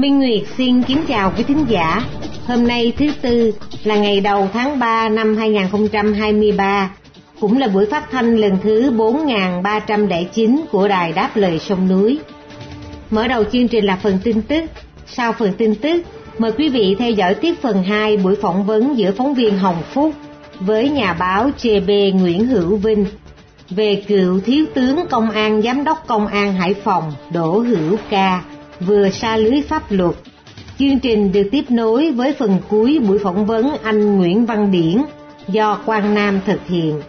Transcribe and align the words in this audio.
Minh 0.00 0.18
Nguyệt 0.18 0.42
xin 0.56 0.82
kính 0.82 1.04
chào 1.08 1.32
quý 1.36 1.42
thính 1.42 1.64
giả. 1.68 2.04
Hôm 2.46 2.66
nay 2.68 2.92
thứ 2.98 3.06
tư 3.22 3.52
là 3.84 3.96
ngày 3.96 4.20
đầu 4.20 4.48
tháng 4.52 4.78
3 4.78 5.08
năm 5.08 5.36
2023, 5.36 6.90
cũng 7.40 7.58
là 7.58 7.68
buổi 7.68 7.86
phát 7.86 8.10
thanh 8.10 8.36
lần 8.36 8.58
thứ 8.62 8.90
4309 8.90 10.64
của 10.70 10.88
Đài 10.88 11.12
Đáp 11.12 11.30
Lời 11.34 11.58
Sông 11.58 11.88
Núi. 11.88 12.18
Mở 13.10 13.28
đầu 13.28 13.44
chương 13.44 13.68
trình 13.68 13.84
là 13.84 13.96
phần 14.02 14.18
tin 14.24 14.42
tức. 14.42 14.64
Sau 15.06 15.32
phần 15.32 15.52
tin 15.58 15.74
tức, 15.74 16.02
mời 16.38 16.52
quý 16.52 16.68
vị 16.68 16.96
theo 16.98 17.10
dõi 17.10 17.34
tiếp 17.34 17.54
phần 17.62 17.82
2 17.82 18.16
buổi 18.16 18.36
phỏng 18.42 18.64
vấn 18.64 18.98
giữa 18.98 19.12
phóng 19.16 19.34
viên 19.34 19.58
Hồng 19.58 19.82
Phúc 19.92 20.14
với 20.60 20.88
nhà 20.88 21.12
báo 21.12 21.50
JB 21.62 22.20
Nguyễn 22.20 22.46
Hữu 22.46 22.76
Vinh 22.76 23.06
về 23.70 24.02
cựu 24.08 24.40
thiếu 24.40 24.66
tướng 24.74 25.06
công 25.10 25.30
an 25.30 25.62
giám 25.62 25.84
đốc 25.84 26.04
công 26.06 26.26
an 26.26 26.52
Hải 26.52 26.74
Phòng 26.74 27.12
Đỗ 27.32 27.58
Hữu 27.58 27.96
Ca 28.10 28.42
vừa 28.80 29.10
xa 29.10 29.36
lưới 29.36 29.62
pháp 29.62 29.82
luật. 29.92 30.14
Chương 30.78 30.98
trình 30.98 31.32
được 31.32 31.48
tiếp 31.52 31.64
nối 31.70 32.12
với 32.12 32.32
phần 32.32 32.58
cuối 32.68 32.98
buổi 33.08 33.18
phỏng 33.18 33.46
vấn 33.46 33.76
anh 33.82 34.16
Nguyễn 34.18 34.46
Văn 34.46 34.70
Điển 34.70 35.02
do 35.48 35.78
Quang 35.86 36.14
Nam 36.14 36.40
thực 36.46 36.60
hiện. 36.68 37.02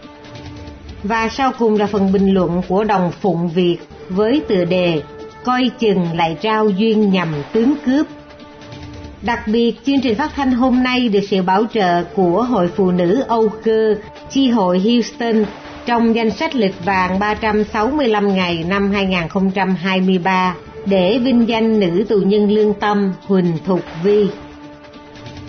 Và 1.02 1.28
sau 1.28 1.52
cùng 1.58 1.78
là 1.78 1.86
phần 1.86 2.12
bình 2.12 2.34
luận 2.34 2.62
của 2.68 2.84
đồng 2.84 3.12
Phụng 3.20 3.48
Việt 3.48 3.76
với 4.08 4.42
tựa 4.48 4.64
đề 4.64 5.02
Coi 5.44 5.70
chừng 5.78 6.06
lại 6.16 6.36
trao 6.40 6.68
duyên 6.68 7.10
nhầm 7.10 7.28
tướng 7.52 7.74
cướp. 7.86 8.06
Đặc 9.22 9.40
biệt, 9.46 9.74
chương 9.86 10.00
trình 10.00 10.14
phát 10.14 10.32
thanh 10.34 10.52
hôm 10.52 10.82
nay 10.82 11.08
được 11.08 11.20
sự 11.30 11.42
bảo 11.42 11.64
trợ 11.74 12.04
của 12.04 12.42
Hội 12.42 12.68
Phụ 12.76 12.90
Nữ 12.90 13.24
Âu 13.28 13.48
Cơ, 13.64 13.94
Chi 14.30 14.48
hội 14.48 14.78
Houston 14.78 15.44
trong 15.86 16.14
danh 16.14 16.30
sách 16.30 16.54
lịch 16.54 16.84
vàng 16.84 17.18
365 17.18 18.34
ngày 18.34 18.64
năm 18.68 18.90
2023 18.92 20.54
để 20.86 21.18
vinh 21.18 21.48
danh 21.48 21.80
nữ 21.80 22.04
tù 22.08 22.16
nhân 22.16 22.50
lương 22.50 22.74
tâm 22.74 23.12
Huỳnh 23.26 23.52
Thục 23.66 23.80
Vi. 24.02 24.28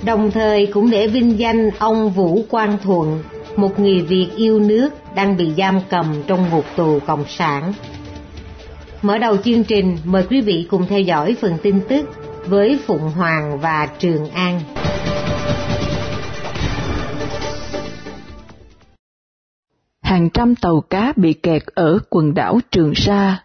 Đồng 0.06 0.32
thời 0.32 0.66
cũng 0.66 0.90
để 0.90 1.08
vinh 1.08 1.40
danh 1.40 1.70
ông 1.80 2.10
Vũ 2.10 2.46
Quang 2.50 2.78
Thuận, 2.84 3.24
một 3.56 3.80
người 3.80 4.02
Việt 4.02 4.28
yêu 4.36 4.60
nước 4.60 4.90
đang 5.16 5.38
bị 5.38 5.52
giam 5.58 5.80
cầm 5.90 6.06
trong 6.28 6.50
ngục 6.50 6.66
tù 6.76 7.00
cộng 7.00 7.26
sản. 7.28 7.74
Mở 9.02 9.18
đầu 9.18 9.38
chương 9.38 9.64
trình, 9.64 9.98
mời 10.04 10.24
quý 10.30 10.42
vị 10.42 10.68
cùng 10.70 10.86
theo 10.90 11.00
dõi 11.00 11.36
phần 11.42 11.58
tin 11.64 11.80
tức 11.90 12.06
với 12.48 12.80
Phụng 12.86 13.10
Hoàng 13.10 13.60
và 13.60 13.88
Trường 14.00 14.30
An. 14.30 14.62
Hàng 20.02 20.30
trăm 20.30 20.56
tàu 20.56 20.82
cá 20.90 21.14
bị 21.16 21.34
kẹt 21.34 21.62
ở 21.66 22.00
quần 22.10 22.34
đảo 22.34 22.60
Trường 22.72 22.96
Sa 22.96 23.44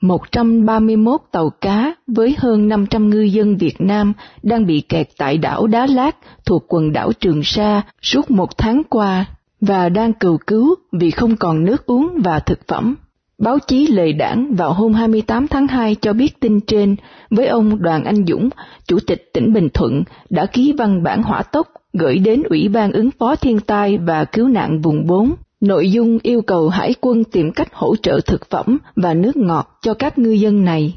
131 0.00 1.20
tàu 1.32 1.50
cá 1.50 1.94
với 2.06 2.34
hơn 2.38 2.68
500 2.68 3.10
ngư 3.10 3.20
dân 3.20 3.56
Việt 3.56 3.80
Nam 3.80 4.12
đang 4.42 4.66
bị 4.66 4.80
kẹt 4.80 5.08
tại 5.18 5.38
đảo 5.38 5.66
Đá 5.66 5.86
Lát 5.86 6.16
thuộc 6.46 6.64
quần 6.68 6.92
đảo 6.92 7.12
Trường 7.12 7.42
Sa 7.42 7.82
suốt 8.02 8.30
một 8.30 8.58
tháng 8.58 8.82
qua 8.88 9.24
và 9.60 9.88
đang 9.88 10.12
cầu 10.12 10.38
cứu 10.46 10.74
vì 10.92 11.10
không 11.10 11.36
còn 11.36 11.64
nước 11.64 11.86
uống 11.86 12.20
và 12.24 12.38
thực 12.38 12.68
phẩm. 12.68 12.94
Báo 13.38 13.58
chí 13.66 13.86
Lời 13.86 14.12
Đảng 14.12 14.54
vào 14.54 14.72
hôm 14.72 14.94
28 14.94 15.48
tháng 15.48 15.66
2 15.66 15.94
cho 15.94 16.12
biết 16.12 16.40
tin 16.40 16.60
trên 16.60 16.96
với 17.30 17.46
ông 17.46 17.82
Đoàn 17.82 18.04
Anh 18.04 18.26
Dũng, 18.26 18.48
Chủ 18.86 18.98
tịch 19.06 19.30
tỉnh 19.32 19.52
Bình 19.52 19.68
Thuận 19.74 20.02
đã 20.30 20.46
ký 20.46 20.72
văn 20.78 21.02
bản 21.02 21.22
hỏa 21.22 21.42
tốc 21.42 21.68
gửi 21.92 22.18
đến 22.18 22.42
Ủy 22.42 22.68
ban 22.68 22.92
ứng 22.92 23.10
phó 23.18 23.36
thiên 23.36 23.60
tai 23.60 23.98
và 23.98 24.24
cứu 24.24 24.48
nạn 24.48 24.80
vùng 24.80 25.06
4 25.06 25.34
Nội 25.60 25.90
dung 25.90 26.18
yêu 26.22 26.42
cầu 26.42 26.68
hải 26.68 26.94
quân 27.00 27.24
tìm 27.24 27.52
cách 27.52 27.68
hỗ 27.72 27.96
trợ 27.96 28.20
thực 28.26 28.50
phẩm 28.50 28.78
và 28.96 29.14
nước 29.14 29.36
ngọt 29.36 29.78
cho 29.82 29.94
các 29.94 30.18
ngư 30.18 30.30
dân 30.30 30.64
này. 30.64 30.94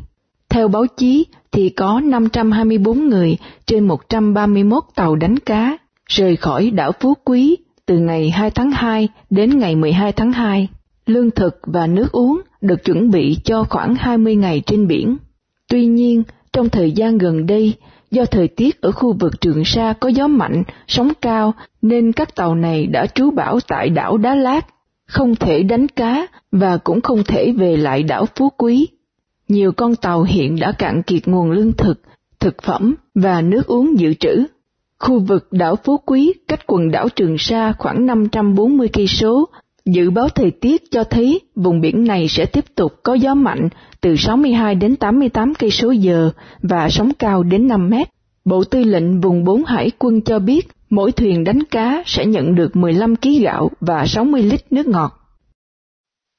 Theo 0.50 0.68
báo 0.68 0.86
chí 0.98 1.26
thì 1.52 1.70
có 1.70 2.02
524 2.04 3.10
người 3.10 3.38
trên 3.66 3.88
131 3.88 4.84
tàu 4.96 5.16
đánh 5.16 5.40
cá 5.40 5.78
rời 6.06 6.36
khỏi 6.36 6.72
đảo 6.72 6.92
Phú 7.00 7.14
Quý 7.24 7.58
từ 7.86 8.00
ngày 8.00 8.30
2 8.30 8.52
tháng 8.52 8.72
2 8.72 9.10
đến 9.30 9.60
ngày 9.60 9.76
12 9.76 10.12
tháng 10.12 10.32
2. 10.32 10.68
Lương 11.06 11.32
thực 11.32 11.60
và 11.64 11.88
nước 11.88 12.12
uống 12.12 12.42
được 12.62 12.84
chuẩn 12.86 13.12
bị 13.12 13.38
cho 13.44 13.64
khoảng 13.64 13.96
20 13.96 14.36
ngày 14.36 14.62
trên 14.66 14.88
biển. 14.88 15.18
Tuy 15.70 15.86
nhiên, 15.86 16.24
trong 16.54 16.70
thời 16.70 16.92
gian 16.92 17.18
gần 17.18 17.46
đây, 17.46 17.74
Do 18.12 18.26
thời 18.26 18.48
tiết 18.48 18.82
ở 18.82 18.92
khu 18.92 19.14
vực 19.14 19.42
Trường 19.42 19.66
Sa 19.66 19.94
có 20.00 20.10
gió 20.10 20.28
mạnh, 20.28 20.64
sóng 20.88 21.12
cao 21.22 21.54
nên 21.82 22.12
các 22.12 22.36
tàu 22.36 22.56
này 22.56 22.86
đã 22.86 23.06
trú 23.06 23.32
bão 23.32 23.60
tại 23.68 23.90
đảo 23.90 24.18
Đá 24.18 24.36
Lát, 24.36 24.68
không 25.08 25.36
thể 25.36 25.64
đánh 25.64 25.88
cá 25.88 26.28
và 26.52 26.78
cũng 26.78 27.02
không 27.02 27.24
thể 27.24 27.52
về 27.52 27.78
lại 27.78 28.04
đảo 28.04 28.26
Phú 28.36 28.50
Quý. 28.58 28.88
Nhiều 29.48 29.72
con 29.72 29.96
tàu 29.96 30.24
hiện 30.24 30.60
đã 30.60 30.72
cạn 30.72 31.04
kiệt 31.04 31.28
nguồn 31.28 31.52
lương 31.52 31.74
thực, 31.74 32.02
thực 32.40 32.62
phẩm 32.64 32.96
và 33.16 33.42
nước 33.42 33.68
uống 33.68 34.00
dự 34.00 34.14
trữ. 34.14 34.44
Khu 35.00 35.20
vực 35.20 35.48
đảo 35.52 35.76
Phú 35.76 35.98
Quý 35.98 36.34
cách 36.48 36.68
quần 36.68 36.92
đảo 36.92 37.10
Trường 37.10 37.38
Sa 37.38 37.74
khoảng 37.78 38.06
540 38.06 38.90
cây 38.94 39.08
số. 39.08 39.50
Dự 39.86 40.10
báo 40.10 40.30
thời 40.30 40.52
tiết 40.52 40.92
cho 40.92 41.04
thấy 41.04 41.42
vùng 41.56 41.82
biển 41.82 42.06
này 42.06 42.28
sẽ 42.28 42.46
tiếp 42.46 42.66
tục 42.76 42.94
có 43.04 43.14
gió 43.14 43.34
mạnh 43.34 43.70
từ 44.02 44.16
62 44.18 44.76
đến 44.76 44.96
88 44.96 45.54
cây 45.60 45.72
số 45.72 45.92
giờ 45.92 46.32
và 46.62 46.90
sóng 46.90 47.12
cao 47.20 47.44
đến 47.44 47.68
5 47.68 47.90
mét. 47.90 48.08
Bộ 48.46 48.64
Tư 48.72 48.84
lệnh 48.84 49.22
vùng 49.22 49.44
4 49.44 49.64
Hải 49.64 49.92
quân 50.00 50.22
cho 50.22 50.40
biết 50.40 50.68
mỗi 50.90 51.12
thuyền 51.12 51.44
đánh 51.44 51.64
cá 51.72 52.04
sẽ 52.06 52.26
nhận 52.26 52.56
được 52.56 52.76
15 52.76 53.16
kg 53.16 53.30
gạo 53.42 53.70
và 53.80 54.06
60 54.06 54.42
lít 54.42 54.72
nước 54.72 54.88
ngọt. 54.88 55.12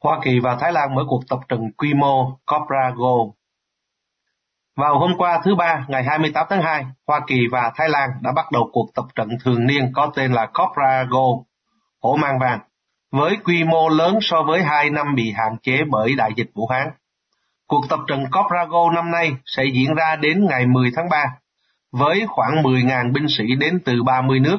Hoa 0.05 0.21
Kỳ 0.25 0.39
và 0.43 0.56
Thái 0.61 0.73
Lan 0.73 0.95
mở 0.95 1.03
cuộc 1.09 1.23
tập 1.28 1.39
trận 1.49 1.61
quy 1.77 1.95
mô 1.95 2.25
Cobra 2.25 2.93
Go. 2.97 3.15
Vào 4.77 4.99
hôm 4.99 5.11
qua 5.19 5.41
thứ 5.44 5.55
Ba, 5.55 5.87
ngày 5.89 6.05
28 6.05 6.47
tháng 6.50 6.62
2, 6.62 6.84
Hoa 7.06 7.21
Kỳ 7.27 7.37
và 7.53 7.73
Thái 7.77 7.89
Lan 7.89 8.11
đã 8.23 8.33
bắt 8.37 8.53
đầu 8.53 8.71
cuộc 8.73 8.87
tập 8.94 9.05
trận 9.15 9.29
thường 9.44 9.67
niên 9.67 9.93
có 9.94 10.12
tên 10.17 10.33
là 10.33 10.47
Cobra 10.47 11.05
Go, 11.11 11.27
hổ 12.03 12.17
mang 12.17 12.39
vàng, 12.39 12.61
với 13.12 13.37
quy 13.44 13.65
mô 13.65 13.89
lớn 13.89 14.19
so 14.21 14.43
với 14.43 14.62
hai 14.62 14.91
năm 14.91 15.15
bị 15.15 15.33
hạn 15.37 15.56
chế 15.62 15.79
bởi 15.91 16.15
đại 16.17 16.31
dịch 16.37 16.50
Vũ 16.55 16.67
Hán. 16.67 16.89
Cuộc 17.72 17.88
tập 17.88 18.00
trận 18.06 18.25
Coprago 18.31 18.91
năm 18.94 19.10
nay 19.10 19.37
sẽ 19.47 19.65
diễn 19.65 19.94
ra 19.94 20.16
đến 20.16 20.47
ngày 20.47 20.66
10 20.66 20.91
tháng 20.97 21.09
3, 21.10 21.25
với 21.93 22.27
khoảng 22.28 22.62
10.000 22.62 23.12
binh 23.12 23.27
sĩ 23.28 23.44
đến 23.59 23.78
từ 23.84 24.03
30 24.03 24.41
nước, 24.41 24.59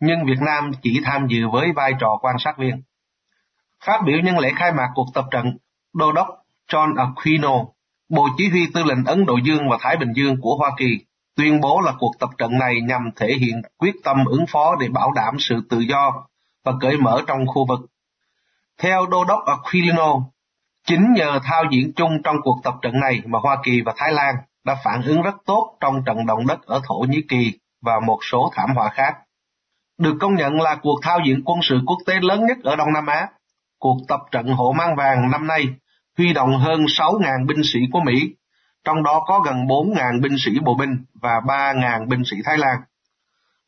nhưng 0.00 0.24
Việt 0.26 0.38
Nam 0.46 0.70
chỉ 0.82 1.00
tham 1.04 1.26
dự 1.26 1.48
với 1.48 1.72
vai 1.72 1.92
trò 2.00 2.18
quan 2.20 2.36
sát 2.38 2.58
viên. 2.58 2.82
Phát 3.84 4.00
biểu 4.06 4.18
nhân 4.24 4.38
lễ 4.38 4.52
khai 4.56 4.72
mạc 4.72 4.88
cuộc 4.94 5.06
tập 5.14 5.24
trận, 5.30 5.56
Đô 5.94 6.12
đốc 6.12 6.26
John 6.72 6.96
Aquino, 6.96 7.54
Bộ 8.08 8.28
Chỉ 8.36 8.48
huy 8.48 8.66
Tư 8.74 8.84
lệnh 8.84 9.04
Ấn 9.04 9.26
Độ 9.26 9.36
Dương 9.44 9.68
và 9.70 9.76
Thái 9.80 9.96
Bình 9.96 10.12
Dương 10.12 10.40
của 10.40 10.56
Hoa 10.56 10.70
Kỳ, 10.76 10.98
tuyên 11.36 11.60
bố 11.60 11.80
là 11.80 11.92
cuộc 11.98 12.12
tập 12.18 12.30
trận 12.38 12.58
này 12.58 12.80
nhằm 12.80 13.10
thể 13.16 13.26
hiện 13.40 13.62
quyết 13.78 13.94
tâm 14.04 14.24
ứng 14.24 14.44
phó 14.48 14.76
để 14.80 14.88
bảo 14.88 15.12
đảm 15.12 15.34
sự 15.38 15.60
tự 15.70 15.78
do 15.78 16.12
và 16.64 16.72
cởi 16.80 16.96
mở 16.96 17.22
trong 17.26 17.46
khu 17.46 17.66
vực. 17.66 17.80
Theo 18.82 19.06
Đô 19.06 19.24
đốc 19.24 19.40
Aquino, 19.46 20.14
Chính 20.88 21.12
nhờ 21.12 21.40
thao 21.42 21.64
diễn 21.70 21.92
chung 21.96 22.22
trong 22.24 22.36
cuộc 22.42 22.60
tập 22.64 22.74
trận 22.82 23.00
này 23.00 23.22
mà 23.26 23.38
Hoa 23.42 23.56
Kỳ 23.64 23.80
và 23.80 23.92
Thái 23.96 24.12
Lan 24.12 24.34
đã 24.64 24.76
phản 24.84 25.02
ứng 25.02 25.22
rất 25.22 25.34
tốt 25.46 25.76
trong 25.80 26.04
trận 26.06 26.26
động 26.26 26.46
đất 26.46 26.62
ở 26.66 26.80
Thổ 26.88 26.94
Nhĩ 27.08 27.22
Kỳ 27.28 27.58
và 27.82 28.00
một 28.06 28.18
số 28.30 28.52
thảm 28.54 28.70
họa 28.74 28.88
khác. 28.88 29.14
Được 29.98 30.14
công 30.20 30.34
nhận 30.34 30.60
là 30.60 30.76
cuộc 30.82 31.00
thao 31.02 31.18
diễn 31.26 31.42
quân 31.44 31.58
sự 31.62 31.80
quốc 31.86 31.98
tế 32.06 32.14
lớn 32.22 32.46
nhất 32.46 32.58
ở 32.62 32.76
Đông 32.76 32.92
Nam 32.92 33.06
Á, 33.06 33.28
cuộc 33.78 33.96
tập 34.08 34.20
trận 34.30 34.46
hộ 34.46 34.72
mang 34.72 34.96
vàng 34.96 35.30
năm 35.30 35.46
nay 35.46 35.64
huy 36.18 36.32
động 36.32 36.58
hơn 36.58 36.80
6.000 36.84 37.46
binh 37.46 37.62
sĩ 37.64 37.78
của 37.92 38.00
Mỹ, 38.00 38.34
trong 38.84 39.02
đó 39.02 39.24
có 39.26 39.40
gần 39.40 39.56
4.000 39.66 40.22
binh 40.22 40.36
sĩ 40.38 40.50
bộ 40.64 40.74
binh 40.74 41.04
và 41.22 41.40
3.000 41.46 42.08
binh 42.08 42.22
sĩ 42.24 42.36
Thái 42.44 42.58
Lan. 42.58 42.76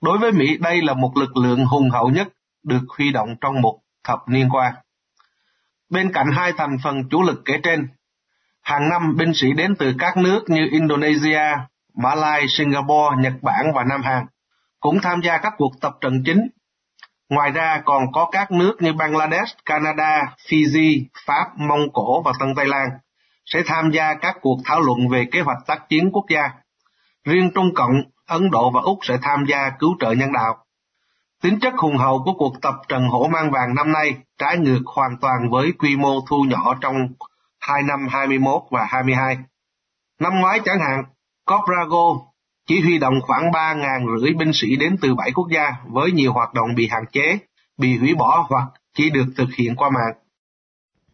Đối 0.03 0.19
với 0.19 0.33
Mỹ, 0.33 0.59
đây 0.61 0.83
là 0.83 0.95
một 0.95 1.17
lực 1.17 1.37
lượng 1.37 1.65
hùng 1.65 1.91
hậu 1.91 2.09
nhất 2.09 2.29
được 2.65 2.83
huy 2.99 3.13
động 3.13 3.29
trong 3.41 3.61
một 3.61 3.79
thập 4.05 4.19
niên 4.29 4.49
qua. 4.51 4.75
Bên 5.91 6.13
cạnh 6.13 6.27
hai 6.33 6.53
thành 6.57 6.77
phần 6.85 7.09
chủ 7.11 7.23
lực 7.23 7.43
kể 7.45 7.61
trên, 7.63 7.89
hàng 8.63 8.89
năm 8.89 9.17
binh 9.17 9.35
sĩ 9.35 9.53
đến 9.53 9.75
từ 9.79 9.95
các 9.99 10.17
nước 10.17 10.45
như 10.49 10.69
Indonesia, 10.71 11.57
Malaysia, 11.95 12.47
Singapore, 12.49 13.17
Nhật 13.19 13.33
Bản 13.43 13.65
và 13.75 13.85
Nam 13.85 14.03
Hàn 14.03 14.27
cũng 14.81 15.01
tham 15.03 15.21
gia 15.25 15.39
các 15.39 15.53
cuộc 15.57 15.73
tập 15.81 15.93
trận 16.01 16.23
chính. 16.25 16.49
Ngoài 17.29 17.51
ra 17.51 17.83
còn 17.85 18.13
có 18.13 18.29
các 18.33 18.51
nước 18.51 18.77
như 18.81 18.93
Bangladesh, 18.93 19.65
Canada, 19.65 20.23
Fiji, 20.49 21.05
Pháp, 21.27 21.45
Mông 21.57 21.93
Cổ 21.93 22.23
và 22.23 22.33
Tân 22.41 22.55
Tây 22.57 22.67
Lan 22.67 22.89
sẽ 23.45 23.63
tham 23.67 23.91
gia 23.91 24.15
các 24.15 24.37
cuộc 24.41 24.59
thảo 24.65 24.81
luận 24.81 25.09
về 25.09 25.27
kế 25.33 25.41
hoạch 25.41 25.59
tác 25.67 25.89
chiến 25.89 26.11
quốc 26.13 26.25
gia. 26.29 26.51
Riêng 27.25 27.51
Trung 27.55 27.75
Cộng, 27.75 27.95
Ấn 28.27 28.51
Độ 28.51 28.71
và 28.71 28.81
Úc 28.81 28.99
sẽ 29.03 29.19
tham 29.23 29.45
gia 29.49 29.71
cứu 29.79 29.97
trợ 30.01 30.13
nhân 30.13 30.33
đạo. 30.33 30.65
Tính 31.43 31.59
chất 31.61 31.75
hùng 31.79 31.97
hậu 31.97 32.23
của 32.25 32.33
cuộc 32.33 32.61
tập 32.63 32.75
trận 32.89 33.09
Hổ 33.09 33.29
Mang 33.33 33.51
Vàng 33.51 33.75
năm 33.75 33.93
nay 33.93 34.15
trái 34.39 34.59
ngược 34.59 34.81
hoàn 34.87 35.17
toàn 35.21 35.51
với 35.51 35.73
quy 35.79 35.97
mô 35.97 36.21
thu 36.29 36.45
nhỏ 36.49 36.75
trong 36.81 36.95
hai 37.61 37.83
năm 37.83 38.09
21 38.11 38.63
và 38.71 38.85
22. 38.89 39.37
Năm 40.21 40.33
ngoái 40.41 40.61
chẳng 40.65 40.79
hạn, 40.81 41.05
Coprago 41.47 42.31
chỉ 42.67 42.81
huy 42.81 42.99
động 42.99 43.15
khoảng 43.23 43.51
3.500 43.51 44.39
binh 44.39 44.53
sĩ 44.53 44.77
đến 44.77 44.97
từ 45.01 45.15
7 45.15 45.33
quốc 45.33 45.49
gia 45.55 45.73
với 45.87 46.13
nhiều 46.13 46.33
hoạt 46.33 46.55
động 46.55 46.75
bị 46.77 46.89
hạn 46.91 47.03
chế, 47.13 47.39
bị 47.79 47.99
hủy 47.99 48.15
bỏ 48.15 48.47
hoặc 48.49 48.69
chỉ 48.95 49.11
được 49.11 49.27
thực 49.37 49.49
hiện 49.59 49.77
qua 49.77 49.91
mạng. 49.91 50.15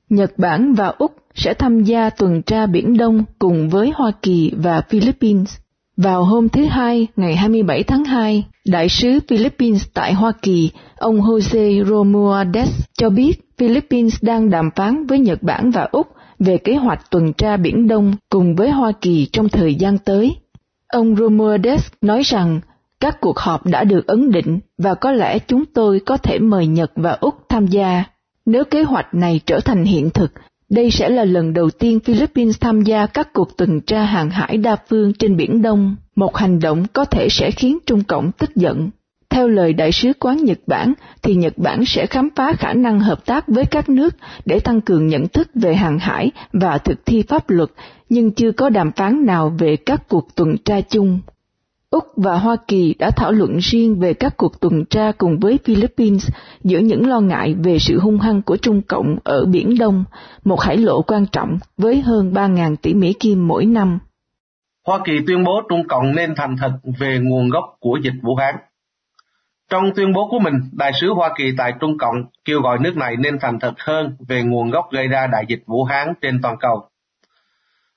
Nhật 0.08 0.32
Bản 0.38 0.74
và 0.74 0.94
Úc 0.98 1.16
sẽ 1.34 1.54
tham 1.54 1.84
gia 1.84 2.10
tuần 2.10 2.42
tra 2.42 2.66
Biển 2.66 2.96
Đông 2.96 3.24
cùng 3.38 3.68
với 3.70 3.92
Hoa 3.94 4.12
Kỳ 4.22 4.52
và 4.56 4.82
Philippines. 4.88 5.58
Vào 5.96 6.24
hôm 6.24 6.48
thứ 6.48 6.64
Hai, 6.64 7.06
ngày 7.16 7.36
27 7.36 7.82
tháng 7.82 8.04
2, 8.04 8.44
Đại 8.66 8.88
sứ 8.88 9.18
Philippines 9.28 9.86
tại 9.94 10.14
Hoa 10.14 10.32
Kỳ, 10.42 10.70
ông 10.96 11.20
Jose 11.20 11.84
Romualdez 11.84 12.66
cho 12.98 13.10
biết 13.10 13.32
Philippines 13.58 14.24
đang 14.24 14.50
đàm 14.50 14.70
phán 14.76 15.06
với 15.06 15.18
Nhật 15.18 15.42
Bản 15.42 15.70
và 15.70 15.88
Úc 15.92 16.06
về 16.38 16.58
kế 16.58 16.74
hoạch 16.74 17.10
tuần 17.10 17.32
tra 17.32 17.56
Biển 17.56 17.88
Đông 17.88 18.14
cùng 18.30 18.56
với 18.56 18.70
Hoa 18.70 18.92
Kỳ 19.00 19.28
trong 19.32 19.48
thời 19.48 19.74
gian 19.74 19.98
tới. 19.98 20.36
Ông 20.88 21.14
Romualdez 21.14 21.78
nói 22.02 22.22
rằng 22.22 22.60
các 23.00 23.20
cuộc 23.20 23.38
họp 23.38 23.66
đã 23.66 23.84
được 23.84 24.06
ấn 24.06 24.30
định 24.30 24.60
và 24.78 24.94
có 24.94 25.12
lẽ 25.12 25.38
chúng 25.38 25.64
tôi 25.74 26.00
có 26.06 26.16
thể 26.16 26.38
mời 26.38 26.66
Nhật 26.66 26.92
và 26.96 27.12
Úc 27.20 27.34
tham 27.48 27.66
gia. 27.66 28.04
Nếu 28.46 28.64
kế 28.64 28.82
hoạch 28.82 29.14
này 29.14 29.40
trở 29.46 29.60
thành 29.60 29.84
hiện 29.84 30.10
thực, 30.10 30.32
đây 30.70 30.90
sẽ 30.90 31.08
là 31.08 31.24
lần 31.24 31.52
đầu 31.52 31.70
tiên 31.70 32.00
Philippines 32.00 32.60
tham 32.60 32.82
gia 32.82 33.06
các 33.06 33.32
cuộc 33.32 33.56
tuần 33.56 33.80
tra 33.80 34.02
hàng 34.02 34.30
hải 34.30 34.56
đa 34.56 34.76
phương 34.88 35.12
trên 35.12 35.36
Biển 35.36 35.62
Đông, 35.62 35.96
một 36.16 36.36
hành 36.36 36.60
động 36.60 36.86
có 36.92 37.04
thể 37.04 37.28
sẽ 37.30 37.50
khiến 37.50 37.78
Trung 37.86 38.04
Cộng 38.04 38.32
tức 38.32 38.56
giận. 38.56 38.90
Theo 39.30 39.48
lời 39.48 39.72
Đại 39.72 39.92
sứ 39.92 40.12
quán 40.20 40.44
Nhật 40.44 40.58
Bản, 40.66 40.92
thì 41.22 41.34
Nhật 41.34 41.58
Bản 41.58 41.84
sẽ 41.86 42.06
khám 42.06 42.28
phá 42.36 42.52
khả 42.52 42.72
năng 42.72 43.00
hợp 43.00 43.26
tác 43.26 43.48
với 43.48 43.64
các 43.70 43.88
nước 43.88 44.14
để 44.44 44.60
tăng 44.60 44.80
cường 44.80 45.06
nhận 45.06 45.28
thức 45.28 45.48
về 45.54 45.74
hàng 45.74 45.98
hải 45.98 46.30
và 46.52 46.78
thực 46.78 47.06
thi 47.06 47.22
pháp 47.22 47.50
luật, 47.50 47.70
nhưng 48.08 48.30
chưa 48.30 48.52
có 48.52 48.68
đàm 48.68 48.92
phán 48.92 49.26
nào 49.26 49.54
về 49.58 49.76
các 49.76 50.08
cuộc 50.08 50.34
tuần 50.34 50.56
tra 50.64 50.80
chung. 50.80 51.20
Úc 51.90 52.04
và 52.16 52.38
Hoa 52.38 52.56
Kỳ 52.68 52.94
đã 52.98 53.10
thảo 53.10 53.32
luận 53.32 53.56
riêng 53.58 54.00
về 54.00 54.14
các 54.14 54.36
cuộc 54.36 54.60
tuần 54.60 54.84
tra 54.90 55.12
cùng 55.18 55.38
với 55.40 55.58
Philippines 55.64 56.30
giữa 56.64 56.78
những 56.78 57.08
lo 57.08 57.20
ngại 57.20 57.54
về 57.64 57.78
sự 57.78 57.98
hung 58.00 58.18
hăng 58.18 58.42
của 58.42 58.56
Trung 58.56 58.82
Cộng 58.82 59.16
ở 59.24 59.44
Biển 59.44 59.78
Đông, 59.78 60.04
một 60.44 60.60
hải 60.60 60.76
lộ 60.76 61.02
quan 61.02 61.26
trọng 61.32 61.58
với 61.76 62.00
hơn 62.00 62.32
3.000 62.32 62.76
tỷ 62.76 62.94
Mỹ 62.94 63.12
Kim 63.20 63.48
mỗi 63.48 63.66
năm. 63.66 63.98
Hoa 64.86 64.98
Kỳ 65.04 65.12
tuyên 65.26 65.44
bố 65.44 65.60
Trung 65.68 65.88
Cộng 65.88 66.14
nên 66.14 66.34
thành 66.36 66.56
thật 66.56 66.72
về 66.98 67.18
nguồn 67.22 67.50
gốc 67.50 67.64
của 67.80 67.98
dịch 68.02 68.14
Vũ 68.22 68.34
Hán. 68.34 68.54
Trong 69.70 69.84
tuyên 69.96 70.12
bố 70.12 70.28
của 70.30 70.38
mình, 70.38 70.54
Đại 70.72 70.92
sứ 71.00 71.12
Hoa 71.12 71.30
Kỳ 71.38 71.44
tại 71.58 71.72
Trung 71.80 71.98
Cộng 71.98 72.16
kêu 72.44 72.60
gọi 72.60 72.78
nước 72.78 72.96
này 72.96 73.16
nên 73.16 73.38
thành 73.40 73.58
thật 73.60 73.74
hơn 73.78 74.16
về 74.28 74.42
nguồn 74.42 74.70
gốc 74.70 74.84
gây 74.92 75.08
ra 75.08 75.26
đại 75.26 75.44
dịch 75.48 75.62
Vũ 75.66 75.84
Hán 75.84 76.08
trên 76.22 76.42
toàn 76.42 76.56
cầu. 76.60 76.88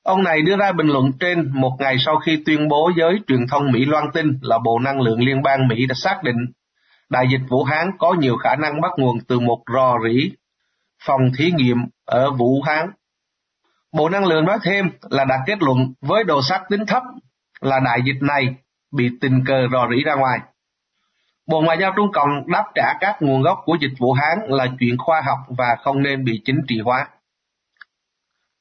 Ông 0.04 0.24
này 0.24 0.42
đưa 0.42 0.58
ra 0.58 0.72
bình 0.72 0.88
luận 0.88 1.12
trên 1.20 1.52
một 1.54 1.76
ngày 1.80 1.96
sau 2.06 2.18
khi 2.18 2.44
tuyên 2.46 2.68
bố 2.68 2.92
giới 2.98 3.20
truyền 3.28 3.48
thông 3.52 3.72
Mỹ 3.72 3.86
loan 3.86 4.06
tin 4.14 4.40
là 4.42 4.58
Bộ 4.66 4.80
Năng 4.80 5.02
lượng 5.02 5.22
Liên 5.22 5.42
bang 5.42 5.68
Mỹ 5.68 5.86
đã 5.86 5.96
xác 5.96 6.24
định 6.24 6.46
đại 7.10 7.26
dịch 7.32 7.42
Vũ 7.50 7.64
Hán 7.64 7.92
có 8.00 8.14
nhiều 8.14 8.38
khả 8.38 8.56
năng 8.56 8.82
bắt 8.82 8.92
nguồn 8.98 9.18
từ 9.28 9.40
một 9.40 9.62
rò 9.74 9.98
rỉ 10.08 10.32
phòng 11.06 11.22
thí 11.38 11.52
nghiệm 11.52 11.78
ở 12.06 12.32
Vũ 12.32 12.62
Hán. 12.62 12.92
Bộ 13.94 14.10
Năng 14.10 14.26
lượng 14.26 14.46
nói 14.46 14.58
thêm 14.64 14.90
là 15.10 15.26
đã 15.26 15.40
kết 15.46 15.58
luận 15.62 15.94
với 16.02 16.24
độ 16.24 16.42
xác 16.50 16.64
tính 16.70 16.86
thấp 16.86 17.04
là 17.62 17.80
đại 17.80 18.00
dịch 18.06 18.22
này 18.22 18.56
bị 18.92 19.10
tình 19.22 19.44
cờ 19.46 19.68
rò 19.72 19.88
rỉ 19.90 20.04
ra 20.04 20.16
ngoài. 20.16 20.40
Bộ 21.48 21.62
Ngoại 21.62 21.78
giao 21.82 21.94
Trung 21.96 22.12
Cộng 22.14 22.52
đáp 22.52 22.64
trả 22.76 22.94
các 23.00 23.22
nguồn 23.22 23.42
gốc 23.42 23.60
của 23.66 23.78
dịch 23.82 23.94
Vũ 24.00 24.14
Hán 24.14 24.40
là 24.48 24.68
chuyện 24.80 24.98
khoa 24.98 25.22
học 25.26 25.38
và 25.58 25.76
không 25.84 26.04
nên 26.04 26.26
bị 26.26 26.42
chính 26.46 26.62
trị 26.68 26.80
hóa. 26.80 27.08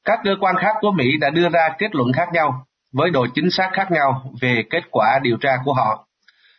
Các 0.09 0.19
cơ 0.23 0.31
quan 0.39 0.55
khác 0.55 0.75
của 0.81 0.91
Mỹ 0.91 1.17
đã 1.17 1.29
đưa 1.29 1.49
ra 1.49 1.69
kết 1.77 1.95
luận 1.95 2.13
khác 2.13 2.29
nhau, 2.33 2.65
với 2.93 3.11
độ 3.11 3.27
chính 3.35 3.51
xác 3.51 3.69
khác 3.73 3.91
nhau 3.91 4.23
về 4.41 4.63
kết 4.69 4.83
quả 4.91 5.19
điều 5.21 5.37
tra 5.37 5.57
của 5.65 5.73
họ. 5.73 6.07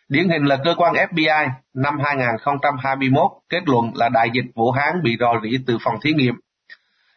Điển 0.08 0.28
hình 0.28 0.44
là 0.44 0.56
cơ 0.64 0.74
quan 0.76 0.94
FBI 0.94 1.48
năm 1.74 1.98
2021 2.04 3.30
kết 3.48 3.60
luận 3.66 3.92
là 3.94 4.08
đại 4.08 4.30
dịch 4.32 4.44
Vũ 4.54 4.70
Hán 4.70 5.02
bị 5.02 5.16
rò 5.20 5.32
rỉ 5.42 5.58
từ 5.66 5.78
phòng 5.84 5.94
thí 6.02 6.12
nghiệm. 6.12 6.34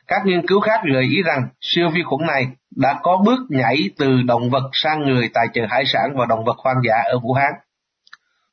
Các 0.08 0.26
nghiên 0.26 0.48
cứu 0.48 0.60
khác 0.60 0.80
gợi 0.94 1.04
ý 1.04 1.24
rằng 1.24 1.48
siêu 1.62 1.90
vi 1.90 2.04
khuẩn 2.04 2.28
này 2.28 2.48
đã 2.76 3.00
có 3.04 3.18
bước 3.26 3.40
nhảy 3.50 3.90
từ 3.98 4.22
động 4.22 4.50
vật 4.50 4.70
sang 4.74 5.02
người 5.02 5.30
tại 5.34 5.48
chợ 5.54 5.66
hải 5.70 5.84
sản 5.86 6.10
và 6.16 6.26
động 6.26 6.46
vật 6.46 6.58
hoang 6.58 6.78
dã 6.88 6.96
ở 7.06 7.20
Vũ 7.20 7.34
Hán. 7.34 7.54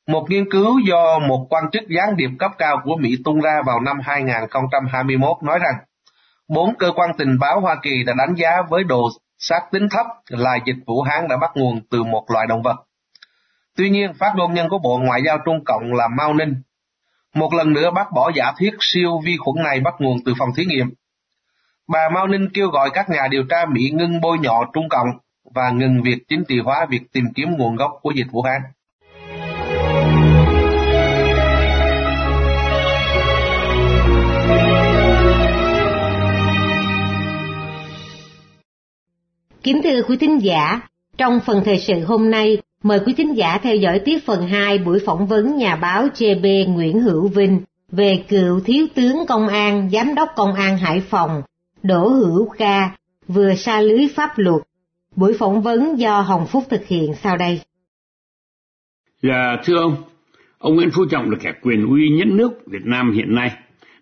Một 0.07 0.25
nghiên 0.29 0.51
cứu 0.51 0.79
do 0.79 1.19
một 1.19 1.47
quan 1.49 1.63
chức 1.71 1.83
gián 1.89 2.17
điệp 2.17 2.29
cấp 2.39 2.51
cao 2.57 2.81
của 2.83 2.95
Mỹ 2.99 3.15
tung 3.25 3.41
ra 3.41 3.61
vào 3.65 3.79
năm 3.79 3.99
2021 4.03 5.37
nói 5.43 5.59
rằng 5.59 5.73
bốn 6.51 6.75
cơ 6.75 6.91
quan 6.95 7.09
tình 7.17 7.39
báo 7.39 7.59
Hoa 7.61 7.75
Kỳ 7.81 8.03
đã 8.03 8.13
đánh 8.17 8.35
giá 8.35 8.61
với 8.69 8.83
độ 8.83 9.09
xác 9.37 9.61
tính 9.71 9.89
thấp 9.89 10.05
là 10.27 10.57
dịch 10.65 10.75
Vũ 10.85 11.01
Hán 11.01 11.27
đã 11.27 11.37
bắt 11.37 11.51
nguồn 11.55 11.81
từ 11.89 12.03
một 12.03 12.25
loài 12.27 12.47
động 12.47 12.61
vật. 12.61 12.75
Tuy 13.77 13.89
nhiên, 13.89 14.13
phát 14.13 14.33
ngôn 14.35 14.53
nhân 14.53 14.69
của 14.69 14.79
Bộ 14.79 14.97
Ngoại 14.97 15.21
giao 15.25 15.37
Trung 15.45 15.63
Cộng 15.65 15.93
là 15.93 16.07
Mao 16.07 16.33
Ninh 16.33 16.55
một 17.35 17.53
lần 17.53 17.73
nữa 17.73 17.91
bác 17.91 18.11
bỏ 18.11 18.31
giả 18.35 18.53
thuyết 18.57 18.73
siêu 18.79 19.19
vi 19.25 19.37
khuẩn 19.37 19.63
này 19.63 19.79
bắt 19.79 19.93
nguồn 19.99 20.17
từ 20.25 20.33
phòng 20.39 20.49
thí 20.55 20.65
nghiệm. 20.65 20.93
Bà 21.87 22.09
Mao 22.13 22.27
Ninh 22.27 22.49
kêu 22.53 22.67
gọi 22.67 22.89
các 22.93 23.09
nhà 23.09 23.27
điều 23.31 23.43
tra 23.49 23.65
Mỹ 23.65 23.89
ngưng 23.93 24.21
bôi 24.21 24.37
nhọ 24.39 24.63
Trung 24.73 24.89
Cộng 24.89 25.07
và 25.55 25.69
ngừng 25.69 26.01
việc 26.03 26.17
chính 26.27 26.43
trị 26.47 26.59
hóa 26.59 26.85
việc 26.89 27.01
tìm 27.13 27.25
kiếm 27.35 27.51
nguồn 27.57 27.75
gốc 27.75 27.91
của 28.01 28.11
dịch 28.11 28.27
Vũ 28.31 28.41
Hán. 28.41 28.61
Kính 39.63 39.81
thưa 39.83 40.01
quý 40.07 40.17
thính 40.17 40.39
giả, 40.43 40.81
trong 41.17 41.39
phần 41.45 41.61
thời 41.65 41.79
sự 41.79 42.05
hôm 42.05 42.31
nay, 42.31 42.57
mời 42.83 42.99
quý 43.05 43.13
thính 43.13 43.37
giả 43.37 43.57
theo 43.63 43.75
dõi 43.75 44.01
tiếp 44.05 44.19
phần 44.25 44.47
2 44.47 44.77
buổi 44.77 44.99
phỏng 45.05 45.27
vấn 45.27 45.57
nhà 45.57 45.75
báo 45.75 46.07
JB 46.07 46.73
Nguyễn 46.73 46.99
Hữu 46.99 47.27
Vinh 47.27 47.61
về 47.91 48.25
cựu 48.29 48.59
thiếu 48.59 48.87
tướng 48.95 49.25
công 49.27 49.47
an, 49.47 49.89
giám 49.89 50.15
đốc 50.15 50.29
công 50.35 50.53
an 50.53 50.77
Hải 50.77 51.01
Phòng, 51.09 51.41
Đỗ 51.83 52.07
Hữu 52.07 52.49
Ca, 52.57 52.95
vừa 53.27 53.55
xa 53.55 53.81
lưới 53.81 54.07
pháp 54.15 54.29
luật. 54.35 54.61
Buổi 55.15 55.33
phỏng 55.33 55.61
vấn 55.61 55.99
do 55.99 56.21
Hồng 56.21 56.47
Phúc 56.51 56.63
thực 56.69 56.87
hiện 56.87 57.13
sau 57.23 57.37
đây. 57.37 57.61
Dạ 59.21 59.57
thưa 59.65 59.77
ông, 59.77 59.95
ông 60.57 60.75
Nguyễn 60.75 60.89
Phú 60.93 61.05
Trọng 61.11 61.29
là 61.29 61.37
kẻ 61.41 61.51
quyền 61.61 61.87
uy 61.89 62.09
nhất 62.09 62.27
nước 62.27 62.51
Việt 62.67 62.85
Nam 62.85 63.13
hiện 63.13 63.35
nay, 63.35 63.51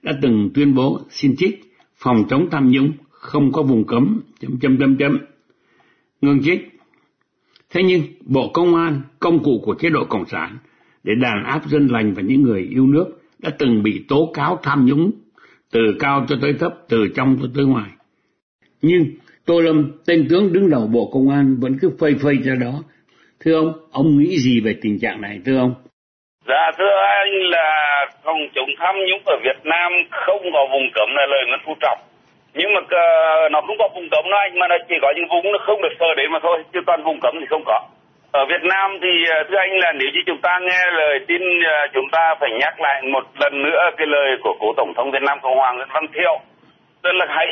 đã 0.02 0.12
từng 0.22 0.50
tuyên 0.54 0.76
bố 0.76 1.00
xin 1.10 1.36
trích 1.38 1.76
phòng 1.98 2.24
chống 2.30 2.48
tham 2.52 2.72
nhũng 2.72 2.92
không 3.10 3.52
có 3.52 3.64
vùng 3.64 3.84
cấm 3.88 4.22
chấm 4.40 4.60
chấm 4.62 4.78
chấm 4.80 4.98
chấm 4.98 5.18
ngưng 6.22 6.44
trích. 6.44 6.70
Thế 7.70 7.84
nhưng 7.84 8.02
Bộ 8.26 8.52
Công 8.54 8.76
an, 8.76 9.02
công 9.20 9.44
cụ 9.44 9.62
của 9.66 9.76
chế 9.80 9.90
độ 9.90 10.06
Cộng 10.10 10.26
sản 10.26 10.58
để 11.04 11.14
đàn 11.22 11.44
áp 11.44 11.66
dân 11.66 11.88
lành 11.88 12.14
và 12.14 12.22
những 12.22 12.42
người 12.42 12.68
yêu 12.72 12.88
nước 12.88 13.06
đã 13.40 13.50
từng 13.60 13.84
bị 13.84 14.06
tố 14.08 14.32
cáo 14.34 14.60
tham 14.64 14.86
nhũng 14.86 15.12
từ 15.72 15.80
cao 16.00 16.26
cho 16.30 16.36
tới 16.42 16.54
thấp, 16.60 16.74
từ 16.90 17.08
trong 17.16 17.38
cho 17.42 17.48
tới 17.56 17.66
ngoài. 17.66 17.90
Nhưng 18.82 19.06
Tô 19.46 19.62
Lâm, 19.62 19.92
tên 20.06 20.28
tướng 20.30 20.54
đứng 20.54 20.70
đầu 20.70 20.88
Bộ 20.88 21.10
Công 21.14 21.30
an 21.30 21.58
vẫn 21.60 21.78
cứ 21.82 21.92
phây 22.00 22.16
phây 22.24 22.36
ra 22.44 22.56
đó. 22.56 22.84
Thưa 23.40 23.56
ông, 23.56 23.74
ông 23.92 24.18
nghĩ 24.18 24.38
gì 24.40 24.62
về 24.62 24.76
tình 24.82 25.00
trạng 25.00 25.22
này 25.22 25.40
thưa 25.46 25.58
ông? 25.58 25.74
Dạ 26.48 26.72
thưa 26.78 26.96
anh 27.20 27.34
là 27.52 28.06
phòng 28.24 28.38
chống 28.56 28.70
tham 28.80 28.96
nhũng 28.96 29.24
ở 29.26 29.36
Việt 29.44 29.60
Nam 29.64 29.92
không 30.12 30.42
có 30.54 30.68
vùng 30.72 30.88
cấm 30.94 31.10
là 31.16 31.26
lời 31.30 31.42
Nguyễn 31.48 31.60
Phú 31.66 31.74
Trọng 31.82 32.00
nhưng 32.54 32.74
mà 32.74 32.80
uh, 32.80 33.52
nó 33.52 33.62
không 33.62 33.78
có 33.80 33.90
vùng 33.96 34.10
cấm 34.12 34.24
đâu 34.32 34.40
anh 34.40 34.60
mà 34.60 34.68
nó 34.68 34.76
chỉ 34.90 34.96
có 35.02 35.14
những 35.16 35.28
vùng 35.28 35.52
nó 35.52 35.60
không 35.66 35.82
được 35.82 35.94
sờ 36.00 36.14
đến 36.18 36.32
mà 36.32 36.40
thôi 36.44 36.64
chứ 36.74 36.80
toàn 36.86 37.04
vùng 37.04 37.20
cấm 37.22 37.34
thì 37.40 37.46
không 37.50 37.64
có. 37.66 37.80
Ở 38.32 38.46
Việt 38.46 38.64
Nam 38.64 38.98
thì 39.02 39.26
ờ, 39.30 39.44
thưa 39.50 39.58
anh 39.58 39.74
là 39.80 39.92
nếu 39.92 40.10
như 40.14 40.22
chúng 40.26 40.42
ta 40.42 40.60
nghe 40.62 40.92
lời 40.92 41.20
tin 41.28 41.42
ờ, 41.64 41.88
chúng 41.94 42.10
ta 42.12 42.36
phải 42.40 42.50
nhắc 42.60 42.82
lại 42.82 43.02
một 43.02 43.26
lần 43.40 43.64
nữa 43.64 43.80
cái 43.98 44.08
lời 44.08 44.38
của 44.44 44.56
cố 44.60 44.74
tổng 44.78 44.94
thống 44.96 45.12
Việt 45.12 45.22
Nam 45.22 45.38
Cộng 45.42 45.58
hòa 45.58 45.74
Nguyễn 45.74 45.88
Văn 45.94 46.06
Thiệu. 46.14 46.40
Tức 47.04 47.12
là 47.14 47.26
hãy 47.30 47.48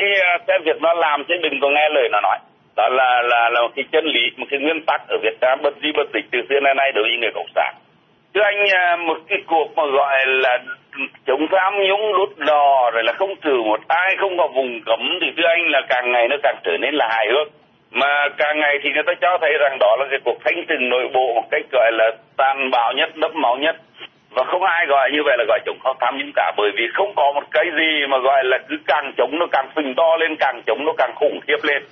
xem 0.48 0.62
việc 0.64 0.82
nó 0.82 0.94
làm 0.94 1.24
chứ 1.24 1.34
đừng 1.42 1.60
có 1.60 1.68
nghe 1.68 1.88
lời 1.88 2.08
nó 2.12 2.20
nói. 2.20 2.38
Đó 2.76 2.88
là 2.88 3.22
là 3.22 3.50
là 3.50 3.60
một 3.60 3.72
cái 3.76 3.84
chân 3.92 4.04
lý 4.04 4.20
một 4.36 4.46
cái 4.50 4.60
nguyên 4.60 4.84
tắc 4.86 5.00
ở 5.08 5.16
Việt 5.22 5.36
Nam 5.40 5.58
bất 5.62 5.74
di 5.82 5.92
bất 5.96 6.08
dịch 6.14 6.24
từ 6.32 6.38
xưa 6.48 6.60
nay 6.60 6.74
nay 6.74 6.92
đối 6.92 7.04
với 7.04 7.18
người 7.20 7.30
cộng 7.34 7.52
sản 7.54 7.74
thưa 8.34 8.40
anh 8.42 8.68
à, 8.74 8.96
một 8.96 9.18
cái 9.28 9.38
cuộc 9.46 9.68
mà 9.76 9.82
gọi 9.86 10.26
là 10.26 10.58
chống 11.26 11.46
tham 11.50 11.74
nhũng 11.88 12.12
đốt 12.12 12.28
đò 12.36 12.90
rồi 12.90 13.02
là 13.04 13.12
không 13.12 13.36
trừ 13.44 13.62
một 13.64 13.80
ai, 13.88 14.16
không 14.18 14.38
có 14.38 14.48
vùng 14.54 14.80
cấm 14.86 15.18
thì 15.20 15.26
thưa 15.36 15.48
anh 15.48 15.70
là 15.70 15.80
càng 15.88 16.12
ngày 16.12 16.28
nó 16.28 16.36
càng 16.42 16.56
trở 16.64 16.76
nên 16.80 16.94
là 16.94 17.08
hài 17.10 17.26
hước. 17.28 17.48
Mà 17.90 18.28
càng 18.38 18.60
ngày 18.60 18.78
thì 18.82 18.90
người 18.90 19.02
ta 19.06 19.12
cho 19.20 19.38
thấy 19.40 19.52
rằng 19.60 19.78
đó 19.80 19.96
là 19.98 20.06
cái 20.10 20.18
cuộc 20.24 20.38
thanh 20.44 20.64
trừng 20.68 20.88
nội 20.88 21.08
bộ, 21.14 21.32
một 21.34 21.44
cách 21.50 21.62
gọi 21.72 21.92
là 21.92 22.10
tàn 22.36 22.70
bạo 22.70 22.92
nhất, 22.92 23.16
đẫm 23.16 23.32
máu 23.34 23.56
nhất. 23.56 23.76
Và 24.30 24.44
không 24.44 24.62
ai 24.62 24.86
gọi 24.86 25.10
như 25.12 25.22
vậy 25.24 25.36
là 25.38 25.44
gọi 25.48 25.60
chống 25.66 25.78
tham 26.00 26.18
nhũng 26.18 26.32
cả, 26.36 26.52
bởi 26.56 26.70
vì 26.76 26.84
không 26.94 27.12
có 27.16 27.32
một 27.34 27.44
cái 27.50 27.64
gì 27.76 28.06
mà 28.08 28.18
gọi 28.18 28.44
là 28.44 28.58
cứ 28.68 28.76
càng 28.86 29.12
chống 29.16 29.38
nó 29.38 29.46
càng 29.52 29.68
phình 29.76 29.94
to 29.94 30.16
lên, 30.16 30.36
càng 30.36 30.62
chống 30.66 30.84
nó 30.84 30.92
càng 30.98 31.12
khủng 31.14 31.40
khiếp 31.46 31.58
lên 31.62 31.82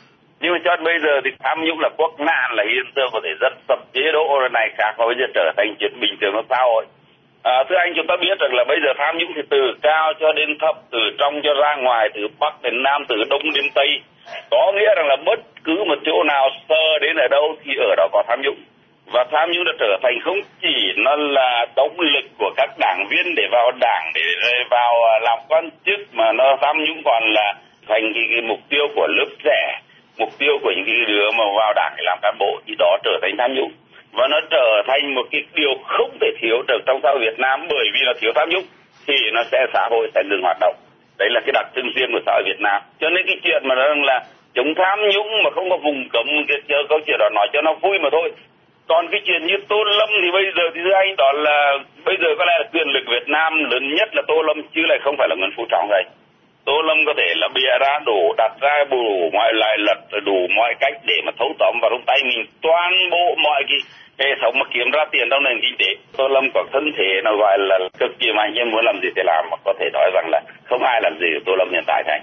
nhưng 0.40 0.52
mà 0.52 0.58
cho 0.64 0.76
đến 0.76 0.84
bây 0.84 0.98
giờ 1.00 1.20
thì 1.24 1.30
tham 1.44 1.64
nhũng 1.64 1.80
là 1.80 1.88
quốc 1.96 2.20
nạn 2.20 2.52
là 2.54 2.64
hiện 2.64 2.92
tượng 2.94 3.10
có 3.12 3.20
thể 3.24 3.30
rất 3.40 3.52
sập 3.68 3.78
chế 3.92 4.12
độ 4.12 4.48
này 4.52 4.70
khác 4.78 4.94
và 4.98 5.06
bây 5.06 5.14
giờ 5.18 5.24
trở 5.34 5.52
thành 5.56 5.74
chuyện 5.78 6.00
bình 6.00 6.16
thường 6.20 6.32
của 6.32 6.42
xã 6.48 6.58
hội 6.62 6.86
À, 7.54 7.64
thưa 7.68 7.76
anh 7.76 7.92
chúng 7.96 8.06
ta 8.06 8.16
biết 8.20 8.38
rằng 8.40 8.54
là 8.54 8.64
bây 8.68 8.78
giờ 8.82 8.92
tham 8.98 9.18
nhũng 9.18 9.32
thì 9.36 9.42
từ 9.50 9.74
cao 9.82 10.12
cho 10.20 10.32
đến 10.32 10.58
thấp, 10.60 10.76
từ 10.90 10.98
trong 11.18 11.40
cho 11.44 11.54
ra 11.62 11.76
ngoài, 11.76 12.08
từ 12.14 12.28
bắc 12.40 12.62
đến 12.62 12.82
nam, 12.82 13.04
từ 13.08 13.16
đông 13.30 13.42
đến 13.54 13.64
tây. 13.74 13.88
Có 14.50 14.72
nghĩa 14.72 14.94
rằng 14.96 15.06
là 15.06 15.16
bất 15.26 15.40
cứ 15.64 15.84
một 15.88 15.98
chỗ 16.06 16.22
nào 16.22 16.48
sơ 16.68 16.98
đến 17.00 17.16
ở 17.16 17.28
đâu 17.30 17.56
thì 17.64 17.72
ở 17.80 17.94
đó 17.96 18.08
có 18.12 18.22
tham 18.28 18.40
nhũng. 18.42 18.60
Và 19.12 19.24
tham 19.32 19.50
nhũng 19.50 19.64
đã 19.64 19.72
trở 19.78 19.96
thành 20.02 20.18
không 20.24 20.40
chỉ 20.62 20.92
nó 20.96 21.16
là 21.16 21.66
động 21.76 21.96
lực 22.00 22.24
của 22.38 22.50
các 22.56 22.70
đảng 22.78 23.06
viên 23.10 23.34
để 23.34 23.42
vào 23.52 23.70
đảng, 23.80 24.12
để 24.14 24.22
vào 24.70 24.94
à, 25.04 25.18
làm 25.22 25.38
quan 25.48 25.68
chức 25.86 26.00
mà 26.12 26.32
nó 26.32 26.56
tham 26.62 26.76
nhũng 26.84 27.02
còn 27.04 27.22
là 27.26 27.54
thành 27.88 28.12
cái, 28.14 28.24
cái 28.30 28.40
mục 28.40 28.58
tiêu 28.68 28.88
của 28.96 29.06
lớp 29.10 29.28
trẻ, 29.44 29.80
mục 30.18 30.28
tiêu 30.38 30.58
của 30.62 30.72
những 30.76 30.86
cái 30.86 30.94
đứa 31.06 31.30
mà 31.38 31.44
vào 31.58 31.72
đảng 31.76 31.94
để 31.96 32.02
làm 32.04 32.18
cán 32.22 32.34
bộ 32.38 32.60
thì 32.66 32.74
đó 32.78 32.98
trở 33.04 33.18
thành 33.22 33.34
tham 33.38 33.54
nhũng. 33.54 33.72
Và 34.12 34.26
nó 34.30 34.40
trở 34.50 34.82
thành 34.86 35.14
một 35.14 35.26
cái 35.30 35.42
điều 35.54 35.74
không 35.84 36.10
thể 36.20 36.30
thiếu 36.40 36.62
được 36.68 36.78
trong 36.86 37.00
xã 37.02 37.08
hội 37.10 37.20
Việt 37.20 37.38
Nam 37.38 37.66
bởi 37.70 37.86
vì 37.94 38.00
nó 38.06 38.12
thiếu 38.20 38.32
tham 38.34 38.48
nhũng 38.50 38.64
thì 39.06 39.14
nó 39.32 39.42
sẽ, 39.52 39.66
xã 39.72 39.88
hội 39.90 40.10
sẽ 40.14 40.22
ngừng 40.24 40.42
hoạt 40.42 40.56
động. 40.60 40.74
Đấy 41.18 41.28
là 41.30 41.40
cái 41.40 41.52
đặc 41.52 41.66
trưng 41.74 41.92
riêng 41.96 42.10
của 42.12 42.20
xã 42.26 42.32
hội 42.32 42.42
Việt 42.46 42.60
Nam. 42.60 42.82
Cho 43.00 43.10
nên 43.10 43.26
cái 43.26 43.36
chuyện 43.44 43.62
mà 43.68 43.74
nó 43.74 43.94
là 43.94 44.20
chống 44.54 44.74
tham 44.76 44.98
nhũng 45.14 45.42
mà 45.44 45.50
không 45.50 45.70
có 45.70 45.76
vùng 45.76 46.08
cấm, 46.12 46.26
cái 46.48 46.58
chờ 46.68 46.76
câu 46.88 46.98
chuyện 47.06 47.16
đó 47.18 47.28
nói 47.34 47.48
cho 47.52 47.62
nó 47.62 47.74
vui 47.74 47.98
mà 47.98 48.08
thôi. 48.12 48.32
Còn 48.88 49.08
cái 49.10 49.20
chuyện 49.24 49.46
như 49.46 49.54
Tô 49.68 49.84
Lâm 49.84 50.08
thì 50.22 50.30
bây 50.32 50.44
giờ 50.56 50.62
thì 50.74 50.80
anh, 50.94 51.16
đó 51.16 51.32
là, 51.32 51.78
bây 52.04 52.16
giờ 52.20 52.28
có 52.38 52.44
lẽ 52.44 52.54
là 52.58 52.64
quyền 52.72 52.88
lực 52.88 53.04
Việt 53.06 53.28
Nam 53.28 53.64
lớn 53.70 53.94
nhất 53.94 54.08
là 54.16 54.22
Tô 54.28 54.42
Lâm, 54.42 54.62
chứ 54.74 54.82
lại 54.88 54.98
không 55.04 55.14
phải 55.18 55.28
là 55.28 55.34
Nguyễn 55.38 55.50
Phú 55.56 55.66
Trọng 55.70 55.88
đây 55.90 56.04
Tô 56.66 56.76
Lâm 56.88 56.98
có 57.06 57.12
thể 57.18 57.28
là 57.40 57.48
bịa 57.54 57.74
ra 57.80 57.92
đủ 58.06 58.20
đặt 58.40 58.52
ra 58.60 58.84
đủ 58.90 59.04
mọi 59.32 59.50
lại 59.54 59.74
lật 59.78 60.00
đủ 60.28 60.38
mọi 60.56 60.74
cách 60.80 60.96
để 61.06 61.14
mà 61.26 61.32
thấu 61.38 61.50
tóm 61.58 61.74
vào 61.82 61.90
trong 61.92 62.04
tay 62.06 62.18
mình 62.28 62.46
toàn 62.62 62.92
bộ 63.10 63.26
mọi 63.44 63.62
cái 63.68 63.78
hệ 64.18 64.30
thống 64.40 64.54
mà 64.58 64.64
kiếm 64.74 64.88
ra 64.94 65.04
tiền 65.12 65.26
trong 65.30 65.42
nền 65.42 65.58
kinh 65.62 65.76
tế 65.78 65.88
tô 66.16 66.28
lâm 66.28 66.44
có 66.54 66.64
thân 66.72 66.84
thể 66.96 67.10
nó 67.24 67.30
gọi 67.36 67.58
là 67.58 67.76
cực 68.00 68.12
kỳ 68.20 68.28
mạnh 68.36 68.50
nhưng 68.54 68.70
muốn 68.70 68.84
làm 68.84 68.96
gì 69.02 69.08
thì 69.16 69.22
làm 69.24 69.44
mà 69.50 69.56
có 69.64 69.72
thể 69.78 69.86
nói 69.92 70.10
rằng 70.14 70.26
là 70.32 70.40
không 70.68 70.82
ai 70.82 71.00
làm 71.02 71.14
gì 71.20 71.26
tô 71.46 71.52
lâm 71.58 71.68
hiện 71.72 71.84
tại 71.86 72.02
thành 72.06 72.22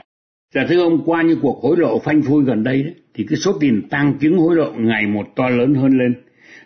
Dạ 0.53 0.61
thưa 0.69 0.83
ông, 0.83 1.03
qua 1.05 1.21
những 1.21 1.39
cuộc 1.41 1.59
hối 1.63 1.75
lộ 1.77 1.99
phanh 1.99 2.21
phui 2.27 2.43
gần 2.45 2.63
đây 2.63 2.83
đấy, 2.83 2.93
thì 3.15 3.25
cái 3.29 3.37
số 3.37 3.51
tiền 3.61 3.81
tăng 3.89 4.13
chứng 4.21 4.37
hối 4.37 4.55
lộ 4.55 4.71
ngày 4.75 5.07
một 5.07 5.25
to 5.35 5.49
lớn 5.49 5.73
hơn 5.73 5.97
lên. 5.99 6.13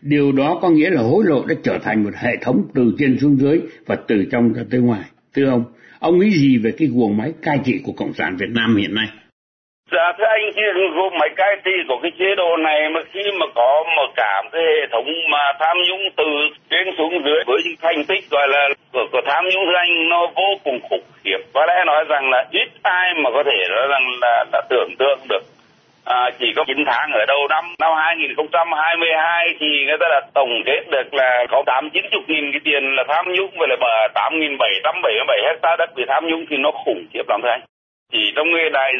Điều 0.01 0.31
đó 0.31 0.59
có 0.61 0.69
nghĩa 0.69 0.89
là 0.89 1.01
hối 1.01 1.23
lộ 1.25 1.45
đã 1.45 1.55
trở 1.63 1.77
thành 1.83 2.03
một 2.03 2.09
hệ 2.15 2.31
thống 2.41 2.63
từ 2.75 2.93
trên 2.99 3.17
xuống 3.21 3.37
dưới 3.39 3.61
và 3.85 3.95
từ 4.07 4.25
trong 4.31 4.53
ra 4.53 4.63
tới 4.71 4.79
ngoài. 4.79 5.01
Thưa 5.35 5.49
ông, 5.49 5.63
ông 5.99 6.19
nghĩ 6.19 6.29
gì 6.29 6.57
về 6.63 6.71
cái 6.77 6.87
guồng 6.87 7.17
máy 7.17 7.31
cai 7.43 7.57
trị 7.65 7.73
của 7.85 7.93
Cộng 7.97 8.13
sản 8.13 8.35
Việt 8.39 8.51
Nam 8.55 8.75
hiện 8.75 8.95
nay? 8.95 9.07
Dạ 9.91 10.11
thưa 10.17 10.25
anh 10.25 10.51
cái 10.55 10.65
gồm 10.95 11.13
mấy 11.19 11.29
cái 11.35 11.55
thì 11.65 11.71
của 11.87 11.99
cái 12.01 12.11
chế 12.19 12.35
độ 12.37 12.57
này 12.57 12.89
mà 12.93 12.99
khi 13.13 13.23
mà 13.39 13.45
có 13.55 13.83
một 13.95 14.09
cả 14.15 14.41
cái 14.51 14.61
hệ 14.61 14.87
thống 14.91 15.05
mà 15.31 15.43
tham 15.59 15.77
nhũng 15.89 16.03
từ 16.17 16.23
trên 16.69 16.87
xuống 16.97 17.13
dưới 17.25 17.39
với 17.47 17.61
những 17.65 17.75
thành 17.81 18.05
tích 18.07 18.23
gọi 18.31 18.47
là 18.47 18.69
của, 18.93 19.05
của 19.11 19.21
tham 19.25 19.43
nhũng 19.45 19.65
thưa 19.65 19.79
anh 19.85 20.09
nó 20.09 20.27
vô 20.35 20.49
cùng 20.63 20.79
khủng 20.89 21.07
khiếp 21.23 21.37
có 21.53 21.65
lẽ 21.65 21.83
nói 21.85 22.03
rằng 22.09 22.29
là 22.29 22.45
ít 22.51 22.69
ai 22.81 23.13
mà 23.23 23.29
có 23.33 23.43
thể 23.45 23.57
nói 23.69 23.87
rằng 23.89 24.03
là, 24.21 24.45
là 24.53 24.61
tưởng 24.69 24.89
tượng 24.99 25.19
được 25.29 25.43
à, 26.07 26.31
chỉ 26.39 26.53
có 26.55 26.63
9 26.67 26.77
tháng 26.85 27.11
ở 27.11 27.25
đầu 27.27 27.47
năm 27.49 27.65
năm 27.79 27.91
2022 27.95 29.55
thì 29.59 29.85
người 29.85 29.97
ta 29.99 30.07
đã 30.09 30.21
tổng 30.33 30.53
kết 30.65 30.81
được 30.91 31.13
là 31.13 31.45
có 31.49 31.63
tám 31.65 31.89
chín 31.93 32.05
chục 32.11 32.23
nghìn 32.27 32.51
cái 32.51 32.61
tiền 32.63 32.95
là 32.95 33.03
tham 33.07 33.25
nhũng 33.35 33.51
và 33.59 33.67
là 33.69 34.07
tám 34.13 34.39
nghìn 34.39 34.57
bảy 34.57 34.73
trăm 34.83 34.95
bảy 35.03 35.13
mươi 35.13 35.25
bảy 35.27 35.41
hecta 35.47 35.75
đất 35.79 35.89
bị 35.95 36.03
tham 36.07 36.27
nhũng 36.27 36.45
thì 36.49 36.57
nó 36.57 36.71
khủng 36.71 37.05
khiếp 37.13 37.23
lắm 37.29 37.39
thưa 37.43 37.49
anh. 37.49 37.61
Chỉ 38.11 38.33
trong 38.35 38.47
cái 38.55 38.69
đại 38.69 38.91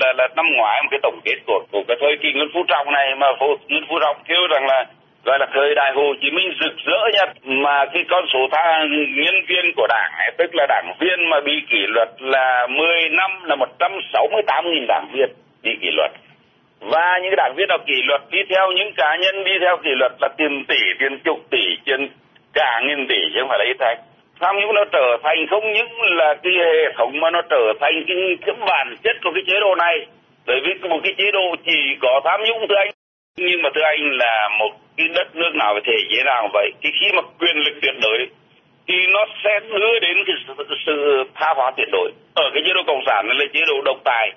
là, 0.00 0.12
là 0.18 0.28
năm 0.36 0.46
ngoái 0.56 0.82
một 0.82 0.88
cái 0.90 1.00
tổng 1.02 1.20
kết 1.24 1.38
của 1.46 1.60
của 1.72 1.82
cái 1.88 1.96
thời 2.00 2.16
kỳ 2.22 2.32
Nguyễn 2.32 2.48
Phú 2.54 2.64
Trọng 2.68 2.92
này 2.92 3.14
mà 3.14 3.26
Nguyễn 3.68 3.84
Phú 3.88 3.98
Trọng 4.00 4.16
kêu 4.28 4.46
rằng 4.50 4.66
là 4.66 4.84
gọi 5.24 5.38
là 5.38 5.46
thời 5.54 5.74
đại 5.74 5.92
Hồ 5.94 6.14
Chí 6.20 6.30
Minh 6.30 6.52
rực 6.60 6.76
rỡ 6.86 7.00
nhất 7.12 7.28
mà 7.44 7.84
cái 7.92 8.04
con 8.10 8.24
số 8.32 8.38
tha 8.52 8.84
nhân 9.16 9.34
viên 9.48 9.64
của 9.76 9.86
đảng 9.88 10.12
ấy, 10.18 10.30
tức 10.38 10.50
là 10.54 10.66
đảng 10.68 10.94
viên 11.00 11.30
mà 11.30 11.40
bị 11.40 11.62
kỷ 11.70 11.82
luật 11.88 12.08
là 12.18 12.66
10 12.70 13.08
năm 13.08 13.30
là 13.44 13.56
168.000 13.56 14.86
đảng 14.88 15.08
viên 15.12 15.28
bị 15.62 15.76
kỷ 15.80 15.90
luật 15.96 16.10
và 16.92 17.18
những 17.22 17.30
cái 17.30 17.36
đảng 17.36 17.54
viên 17.56 17.68
nào 17.68 17.78
kỷ 17.86 18.02
luật 18.02 18.22
đi 18.30 18.38
theo 18.50 18.72
những 18.72 18.92
cá 18.96 19.16
nhân 19.16 19.44
đi 19.44 19.52
theo 19.60 19.76
kỷ 19.76 19.90
luật 19.90 20.12
là 20.20 20.28
tiền 20.36 20.64
tỷ 20.68 20.80
tiền 20.98 21.18
chục 21.24 21.38
tỷ 21.50 21.64
tiền 21.84 22.08
cả 22.52 22.80
nghìn 22.86 23.06
tỷ 23.08 23.20
chứ 23.34 23.40
không 23.40 23.48
phải 23.48 23.58
là 23.58 23.64
ít 23.64 23.76
thành 23.80 23.98
tham 24.40 24.56
nhũng 24.60 24.74
nó 24.74 24.84
trở 24.92 25.16
thành 25.22 25.46
không 25.50 25.72
những 25.72 26.02
là 26.02 26.34
cái 26.42 26.52
hệ 26.52 26.92
thống 26.98 27.20
mà 27.20 27.30
nó 27.30 27.42
trở 27.50 27.72
thành 27.80 28.04
cái, 28.08 28.16
cái 28.46 28.54
bản 28.68 28.94
chất 29.04 29.16
của 29.24 29.30
cái 29.34 29.42
chế 29.46 29.60
độ 29.60 29.74
này. 29.74 30.06
Bởi 30.46 30.60
vì 30.64 30.88
một 30.88 31.00
cái 31.04 31.14
chế 31.18 31.30
độ 31.32 31.56
chỉ 31.66 31.96
có 32.00 32.20
tham 32.24 32.40
nhũng 32.44 32.68
thưa 32.68 32.76
anh 32.76 32.90
nhưng 33.36 33.62
mà 33.62 33.70
thưa 33.74 33.82
anh 33.82 34.18
là 34.18 34.48
một 34.58 34.70
cái 34.96 35.08
đất 35.08 35.36
nước 35.36 35.54
nào 35.54 35.80
thể 35.84 35.96
chế 36.10 36.22
nào 36.24 36.48
vậy 36.52 36.70
cái 36.82 36.92
khi 37.00 37.06
mà 37.16 37.22
quyền 37.40 37.56
lực 37.56 37.74
tuyệt 37.82 37.94
đối 38.02 38.18
thì 38.88 38.94
nó 39.12 39.26
sẽ 39.44 39.60
đưa 39.60 39.98
đến 40.00 40.16
cái 40.26 40.36
sự, 40.46 40.54
sự 40.86 41.24
tha 41.34 41.54
hóa 41.56 41.72
tuyệt 41.76 41.88
đối. 41.92 42.10
Ở 42.34 42.50
cái 42.54 42.62
chế 42.66 42.72
độ 42.74 42.80
cộng 42.86 43.02
sản 43.06 43.28
là 43.28 43.44
chế 43.52 43.60
độ 43.68 43.82
độc 43.84 43.96
tài 44.04 44.32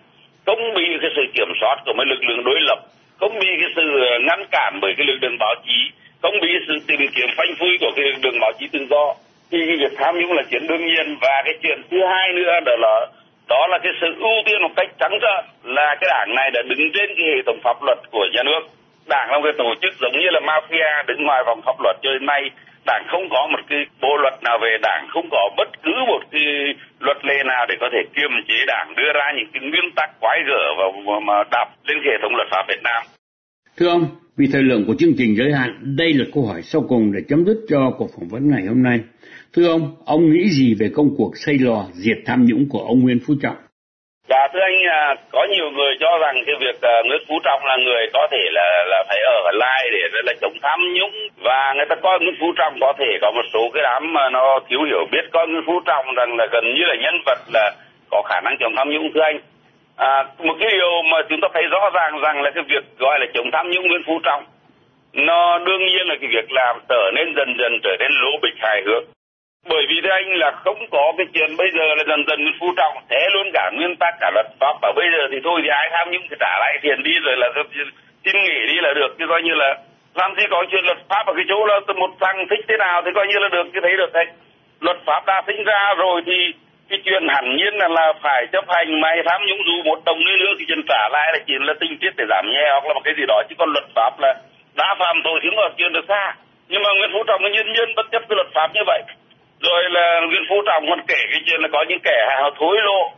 không 0.47 0.73
bị 0.75 0.85
cái 1.01 1.11
sự 1.15 1.23
kiểm 1.33 1.51
soát 1.61 1.75
của 1.85 1.93
mấy 1.97 2.05
lực 2.05 2.21
lượng 2.27 2.43
đối 2.43 2.59
lập. 2.59 2.79
Không 3.19 3.39
bị 3.39 3.47
cái 3.61 3.69
sự 3.75 3.85
ờ, 4.11 4.19
ngăn 4.27 4.45
cản 4.51 4.79
bởi 4.81 4.93
cái 4.97 5.05
lực 5.07 5.19
lượng 5.21 5.37
báo 5.39 5.55
chí. 5.65 5.77
Không 6.21 6.39
bị 6.41 6.49
sự 6.67 6.73
tìm 6.87 6.99
kiếm 7.15 7.29
phanh 7.37 7.55
phui 7.59 7.77
của 7.81 7.91
cái 7.95 8.05
lực 8.05 8.19
lượng 8.23 8.39
báo 8.41 8.51
chí 8.59 8.67
tự 8.73 8.79
do. 8.89 9.13
Thì 9.51 9.57
cái 9.67 9.77
việc 9.77 9.93
tham 9.97 10.19
nhũng 10.19 10.33
là 10.33 10.43
chuyện 10.51 10.67
đương 10.67 10.85
nhiên. 10.85 11.17
Và 11.21 11.41
cái 11.45 11.53
chuyện 11.63 11.81
thứ 11.91 11.97
hai 12.05 12.33
nữa 12.33 12.51
đó 12.65 12.75
là 12.79 13.07
đó 13.49 13.67
là 13.67 13.77
cái 13.83 13.91
sự 14.01 14.07
ưu 14.19 14.37
tiên 14.45 14.61
một 14.61 14.73
cách 14.75 14.89
trắng 14.99 15.19
trợn 15.21 15.45
là 15.63 15.95
cái 16.01 16.09
đảng 16.09 16.35
này 16.35 16.51
đã 16.51 16.61
đứng 16.61 16.91
trên 16.93 17.09
cái 17.17 17.25
hệ 17.35 17.41
thống 17.45 17.59
pháp 17.63 17.83
luật 17.83 17.97
của 18.11 18.25
nhà 18.33 18.43
nước. 18.43 18.61
Đảng 19.09 19.31
là 19.31 19.37
một 19.37 19.43
cái 19.43 19.53
tổ 19.57 19.73
chức 19.81 19.93
giống 20.01 20.11
như 20.21 20.29
là 20.29 20.39
mafia 20.39 21.05
đứng 21.07 21.23
ngoài 21.23 21.43
vòng 21.47 21.61
pháp 21.65 21.75
luật. 21.83 21.95
Cho 22.01 22.11
đến 22.11 22.25
nay, 22.25 22.41
đảng 22.85 23.03
không 23.07 23.29
có 23.29 23.47
một 23.51 23.59
cái 23.69 23.79
bộ 24.01 24.17
luật 24.17 24.33
nào 24.43 24.57
về 24.61 24.77
đảng, 24.81 25.07
không 25.09 25.27
có 25.31 25.49
bất 25.57 25.69
cứ 25.83 25.93
một 26.07 26.21
cái 26.31 26.41
luật 27.07 27.19
lệ 27.29 27.37
nào 27.51 27.63
để 27.69 27.75
có 27.81 27.87
thể 27.93 28.01
kiềm 28.15 28.31
chế 28.47 28.59
đảng 28.67 28.87
đưa 28.97 29.11
ra 29.17 29.25
những 29.37 29.49
cái 29.53 29.61
nguyên 29.61 29.87
tắc 29.97 30.09
quái 30.21 30.37
gở 30.49 30.63
và 30.77 30.85
mà 31.27 31.37
đạp 31.51 31.67
lên 31.87 31.97
hệ 32.05 32.15
thống 32.21 32.35
luật 32.37 32.47
pháp 32.51 32.63
Việt 32.69 32.81
Nam 32.83 33.01
thưa 33.77 33.89
ông 33.97 34.05
vì 34.37 34.45
thời 34.53 34.63
lượng 34.63 34.83
của 34.87 34.95
chương 34.99 35.15
trình 35.17 35.31
giới 35.39 35.51
hạn 35.57 35.69
đây 36.01 36.13
là 36.13 36.25
câu 36.33 36.45
hỏi 36.45 36.61
sau 36.61 36.81
cùng 36.89 37.11
để 37.13 37.19
chấm 37.29 37.45
dứt 37.45 37.57
cho 37.69 37.79
cuộc 37.97 38.09
phỏng 38.15 38.27
vấn 38.33 38.43
ngày 38.51 38.63
hôm 38.71 38.83
nay 38.83 38.99
Thưa 39.53 39.67
ông, 39.67 39.95
ông 40.05 40.33
nghĩ 40.33 40.49
gì 40.49 40.73
về 40.79 40.91
công 40.95 41.15
cuộc 41.17 41.31
xây 41.37 41.57
lò 41.59 41.85
diệt 41.93 42.17
tham 42.25 42.45
nhũng 42.45 42.69
của 42.69 42.79
ông 42.79 42.99
Nguyễn 42.99 43.19
Phú 43.27 43.33
Trọng? 43.41 43.55
Dạ 44.29 44.47
thưa 44.53 44.59
anh, 44.59 44.83
à, 44.89 45.15
có 45.31 45.47
nhiều 45.49 45.71
người 45.71 45.93
cho 45.99 46.17
rằng 46.17 46.35
cái 46.45 46.55
việc 46.59 46.81
à, 46.81 47.01
Nguyễn 47.05 47.21
Phú 47.27 47.39
Trọng 47.43 47.65
là 47.65 47.77
người 47.77 48.09
có 48.13 48.27
thể 48.31 48.49
là 48.51 48.83
là 48.87 49.03
phải 49.07 49.17
ở 49.21 49.51
lại 49.53 49.89
để 49.91 49.99
là 50.25 50.33
chống 50.41 50.53
tham 50.61 50.79
nhũng 50.93 51.11
và 51.43 51.73
người 51.75 51.85
ta 51.89 51.95
coi 51.95 52.19
Nguyễn 52.19 52.35
Phú 52.39 52.53
Trọng 52.57 52.77
có 52.81 52.93
thể 52.99 53.17
có 53.21 53.31
một 53.31 53.45
số 53.53 53.69
cái 53.73 53.83
đám 53.83 54.13
mà 54.13 54.29
nó 54.29 54.59
thiếu 54.69 54.83
hiểu 54.83 55.05
biết 55.11 55.25
coi 55.31 55.47
Nguyễn 55.47 55.63
Phú 55.65 55.79
Trọng 55.85 56.05
rằng 56.15 56.37
là 56.37 56.47
gần 56.51 56.63
như 56.75 56.83
là 56.85 56.95
nhân 56.95 57.15
vật 57.25 57.39
là 57.53 57.71
có 58.11 58.21
khả 58.25 58.41
năng 58.41 58.57
chống 58.59 58.73
tham 58.75 58.89
nhũng 58.89 59.13
thưa 59.13 59.21
anh. 59.21 59.39
À, 59.95 60.25
một 60.37 60.55
cái 60.59 60.69
điều 60.71 61.01
mà 61.11 61.17
chúng 61.29 61.41
ta 61.41 61.47
thấy 61.53 61.63
rõ 61.63 61.89
ràng 61.93 62.19
rằng 62.19 62.41
là 62.41 62.51
cái 62.55 62.63
việc 62.67 62.83
gọi 62.99 63.19
là 63.19 63.25
chống 63.33 63.51
tham 63.53 63.69
nhũng 63.71 63.87
Nguyễn 63.87 64.03
Phú 64.07 64.19
Trọng 64.23 64.43
nó 65.13 65.57
đương 65.57 65.85
nhiên 65.85 66.07
là 66.07 66.15
cái 66.21 66.29
việc 66.33 66.51
làm 66.51 66.79
trở 66.89 67.11
nên 67.15 67.33
dần 67.35 67.55
dần 67.59 67.71
trở 67.83 67.95
nên 67.99 68.11
lỗ 68.11 68.31
bịch 68.41 68.55
hài 68.59 68.81
hước 68.85 69.16
bởi 69.69 69.83
vì 69.89 70.01
thế 70.03 70.09
anh 70.09 70.29
là 70.43 70.51
không 70.51 70.79
có 70.91 71.13
cái 71.17 71.27
chuyện 71.33 71.57
bây 71.57 71.69
giờ 71.75 71.85
là 71.97 72.03
dần 72.07 72.25
dần 72.27 72.41
Nguyễn 72.41 72.57
Phú 72.59 72.67
Trọng 72.77 72.95
thế 73.09 73.21
luôn 73.33 73.47
cả 73.53 73.71
nguyên 73.73 73.95
tắc 73.95 74.13
cả 74.21 74.31
luật 74.33 74.47
pháp. 74.59 74.75
Và 74.81 74.91
bây 74.95 75.07
giờ 75.11 75.27
thì 75.31 75.37
thôi 75.43 75.61
thì 75.63 75.69
ai 75.69 75.89
tham 75.91 76.11
nhũng 76.11 76.27
thì 76.29 76.35
trả 76.39 76.53
lại 76.59 76.79
tiền 76.81 77.03
đi 77.03 77.11
rồi 77.25 77.35
là 77.37 77.47
xin 78.25 78.35
nghỉ 78.43 78.59
đi 78.71 78.77
là 78.81 78.93
được. 78.93 79.11
Chứ 79.19 79.25
coi 79.29 79.41
như 79.41 79.53
là 79.53 79.69
làm 80.15 80.35
gì 80.35 80.43
có 80.51 80.65
chuyện 80.71 80.85
luật 80.85 80.97
pháp 81.09 81.23
ở 81.27 81.33
cái 81.35 81.45
chỗ 81.49 81.65
là 81.65 81.79
một 81.95 82.11
thằng 82.19 82.45
thích 82.49 82.65
thế 82.67 82.77
nào 82.77 83.01
thì 83.05 83.11
coi 83.15 83.27
như 83.27 83.37
là 83.39 83.49
được 83.49 83.67
chứ 83.73 83.79
thấy 83.83 83.97
được 83.97 84.13
đấy. 84.13 84.25
Luật 84.79 84.97
pháp 85.05 85.25
đã 85.25 85.41
sinh 85.47 85.63
ra 85.63 85.93
rồi 85.97 86.21
thì 86.25 86.37
cái 86.89 86.99
chuyện 87.05 87.27
hẳn 87.29 87.55
nhiên 87.55 87.73
là, 87.73 87.87
là 87.87 88.13
phải 88.23 88.47
chấp 88.53 88.65
hành. 88.67 89.01
Mày 89.01 89.17
tham 89.25 89.41
nhũng 89.47 89.61
dù 89.67 89.83
một 89.83 89.99
đồng 90.05 90.19
nữa 90.19 90.37
nữa 90.39 90.53
thì 90.59 90.65
chuyện 90.67 90.81
trả 90.89 91.09
lại 91.11 91.27
là 91.33 91.39
chỉ 91.47 91.53
là 91.59 91.73
tinh 91.79 91.97
tiết 92.01 92.13
để 92.17 92.25
giảm 92.29 92.45
nhẹ 92.51 92.67
hoặc 92.71 92.85
là 92.87 92.93
một 92.93 93.01
cái 93.03 93.13
gì 93.17 93.23
đó. 93.27 93.41
Chứ 93.49 93.55
còn 93.59 93.69
luật 93.73 93.85
pháp 93.95 94.19
là 94.19 94.33
đã 94.75 94.95
phạm 94.99 95.15
tội 95.23 95.39
thì 95.43 95.49
không 95.55 95.73
chuyện 95.77 95.93
được 95.93 96.05
xa. 96.07 96.35
Nhưng 96.69 96.83
mà 96.83 96.89
Nguyễn 96.97 97.09
Phú 97.13 97.23
Trọng 97.27 97.41
nhân 97.41 97.73
nhân 97.73 97.89
bất 97.95 98.05
chấp 98.11 98.21
cái 98.29 98.35
luật 98.35 98.47
pháp 98.53 98.69
như 98.73 98.81
vậy 98.87 99.01
rồi 99.59 99.83
là 99.89 100.21
Nguyễn 100.27 100.43
Phú 100.49 100.55
Trọng 100.65 100.83
còn 100.89 101.01
kể 101.07 101.21
cái 101.31 101.41
chuyện 101.45 101.61
là 101.61 101.67
có 101.71 101.85
những 101.87 101.99
kẻ 102.03 102.27
hào 102.29 102.51
thối 102.59 102.77
lộ. 102.81 103.11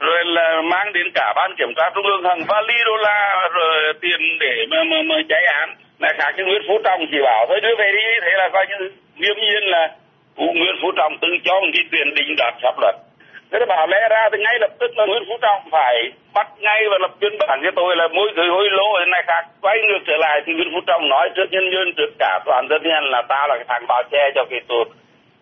Rồi 0.00 0.24
là 0.24 0.62
mang 0.62 0.92
đến 0.92 1.06
cả 1.14 1.32
ban 1.36 1.54
kiểm 1.58 1.74
tra 1.76 1.90
trung 1.94 2.06
ương 2.06 2.24
hàng 2.24 2.42
vali 2.48 2.78
đô 2.84 2.96
la 2.96 3.48
rồi 3.52 3.92
tiền 4.00 4.20
để 4.40 4.66
mà, 4.70 4.84
mà, 4.90 4.96
mà 5.02 5.14
cháy 5.28 5.44
án. 5.44 5.74
Là 5.98 6.12
khác 6.18 6.34
cái 6.36 6.46
Nguyễn 6.46 6.62
Phú 6.68 6.78
Trọng 6.84 7.06
chỉ 7.10 7.18
bảo 7.24 7.46
thôi 7.48 7.60
đưa 7.60 7.74
về 7.78 7.92
đi. 7.92 8.06
Thế 8.22 8.32
là 8.36 8.48
coi 8.52 8.66
như 8.66 8.90
nghiêm 9.16 9.36
nhiên 9.36 9.62
là 9.62 9.88
cụ 10.36 10.46
Nguyễn 10.54 10.76
Phú 10.82 10.92
Trọng 10.96 11.12
từng 11.20 11.40
cho 11.44 11.60
một 11.60 11.70
cái 11.74 11.84
quyền 11.92 12.14
định 12.14 12.36
đoạt 12.38 12.54
pháp 12.62 12.74
luật. 12.80 12.94
Thế 13.52 13.58
là 13.58 13.66
bảo 13.66 13.86
lẽ 13.86 14.08
ra 14.10 14.28
thì 14.32 14.38
ngay 14.38 14.56
lập 14.60 14.70
tức 14.80 14.98
là 14.98 15.06
Nguyễn 15.06 15.24
Phú 15.28 15.36
Trọng 15.42 15.62
phải 15.70 16.12
bắt 16.34 16.46
ngay 16.58 16.82
và 16.90 16.98
lập 17.00 17.10
biên 17.20 17.32
bản. 17.38 17.60
Cho 17.64 17.70
tôi 17.76 17.96
là 17.96 18.08
môi 18.08 18.28
giới 18.36 18.48
hối 18.48 18.68
lộ 18.70 18.88
thế 18.98 19.06
này 19.10 19.22
khác 19.26 19.44
quay 19.60 19.78
ngược 19.82 20.02
trở 20.06 20.16
lại 20.16 20.40
thì 20.46 20.52
Nguyễn 20.52 20.70
Phú 20.72 20.80
Trọng 20.86 21.08
nói 21.08 21.30
trước 21.36 21.48
nhân 21.50 21.70
dân 21.74 21.92
trước 21.96 22.10
cả 22.18 22.40
toàn 22.46 22.68
dân 22.68 23.04
là 23.04 23.22
ta 23.28 23.46
là 23.48 23.54
cái 23.54 23.64
thằng 23.68 23.86
bao 23.88 24.02
che 24.12 24.30
cho 24.34 24.44
cái 24.50 24.60
tôi 24.68 24.84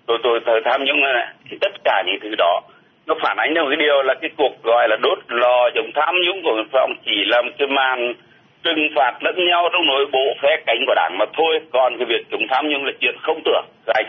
tôi 0.07 0.19
tôi 0.47 0.61
tham 0.65 0.85
nhũng 0.85 1.01
này 1.01 1.27
thì 1.51 1.57
tất 1.61 1.73
cả 1.85 2.03
những 2.07 2.19
thứ 2.23 2.35
đó, 2.39 2.61
nó 3.07 3.15
phản 3.23 3.37
ánh 3.37 3.55
được 3.55 3.67
cái 3.69 3.77
điều 3.77 4.03
là 4.03 4.15
cái 4.21 4.31
cuộc 4.37 4.55
gọi 4.63 4.89
là 4.89 4.97
đốt 4.97 5.19
lò 5.29 5.71
chống 5.75 5.91
tham 5.95 6.15
nhũng 6.27 6.43
của 6.43 6.65
phòng 6.73 6.93
chỉ 7.05 7.17
là 7.27 7.43
một 7.43 7.53
cái 7.59 7.69
màn 7.69 8.15
trừng 8.65 8.89
phạt 8.97 9.13
lẫn 9.21 9.35
nhau 9.49 9.69
trong 9.73 9.87
nội 9.87 10.05
bộ 10.13 10.27
phe 10.43 10.49
cánh 10.67 10.81
của 10.87 10.95
đảng 10.97 11.19
mà 11.19 11.25
thôi. 11.37 11.61
Còn 11.73 11.93
cái 11.99 12.07
việc 12.09 12.27
chống 12.31 12.47
tham 12.51 12.69
nhũng 12.69 12.85
là 12.85 12.93
chuyện 13.01 13.15
không 13.23 13.41
tưởng. 13.45 13.65
Anh. 13.87 14.07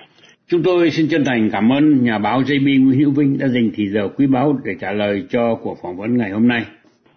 Chúng 0.47 0.63
tôi 0.63 0.89
xin 0.91 1.07
chân 1.11 1.23
thành 1.25 1.49
cảm 1.53 1.71
ơn 1.71 2.03
nhà 2.03 2.17
báo 2.17 2.41
JB 2.41 2.85
Nguyễn 2.85 2.99
Hữu 2.99 3.11
Vinh 3.17 3.37
đã 3.39 3.47
dành 3.47 3.69
thời 3.77 3.87
giờ 3.87 4.07
quý 4.17 4.27
báu 4.27 4.55
để 4.65 4.71
trả 4.81 4.91
lời 4.91 5.23
cho 5.29 5.55
cuộc 5.63 5.77
phỏng 5.83 5.97
vấn 5.97 6.17
ngày 6.17 6.29
hôm 6.29 6.47
nay. 6.47 6.61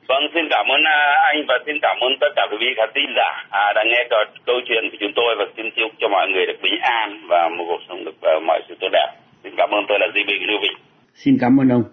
Vâng, 0.08 0.24
xin 0.34 0.44
cảm 0.50 0.66
ơn 0.74 0.82
à, 0.84 0.98
anh 1.30 1.44
và 1.48 1.58
xin 1.66 1.76
cảm 1.82 1.96
ơn 2.00 2.12
tất 2.20 2.32
cả 2.36 2.42
quý 2.50 2.56
vị 2.60 2.66
khán 2.76 2.88
thính 2.94 3.12
giả 3.16 3.28
à, 3.50 3.72
đã 3.76 3.82
nghe 3.90 4.00
câu 4.46 4.60
chuyện 4.68 4.82
của 4.90 4.96
chúng 5.00 5.12
tôi 5.16 5.30
và 5.38 5.44
xin 5.56 5.66
chúc 5.76 5.90
cho 6.00 6.08
mọi 6.08 6.26
người 6.28 6.46
được 6.46 6.58
bình 6.62 6.78
an 6.82 7.26
và 7.28 7.48
một 7.48 7.64
cuộc 7.68 7.82
sống 7.88 8.04
được 8.04 8.16
uh, 8.36 8.42
mọi 8.46 8.60
sự 8.68 8.74
tốt 8.80 8.88
đẹp. 8.92 9.10
Xin 9.42 9.52
cảm 9.56 9.70
ơn 9.70 9.84
tôi 9.88 9.98
là 10.00 10.06
JB 10.14 10.26
Nguyễn 10.26 10.48
Hữu 10.48 10.60
Vinh. 10.62 10.76
Xin 11.14 11.34
cảm 11.40 11.60
ơn 11.60 11.68
ông. 11.68 11.84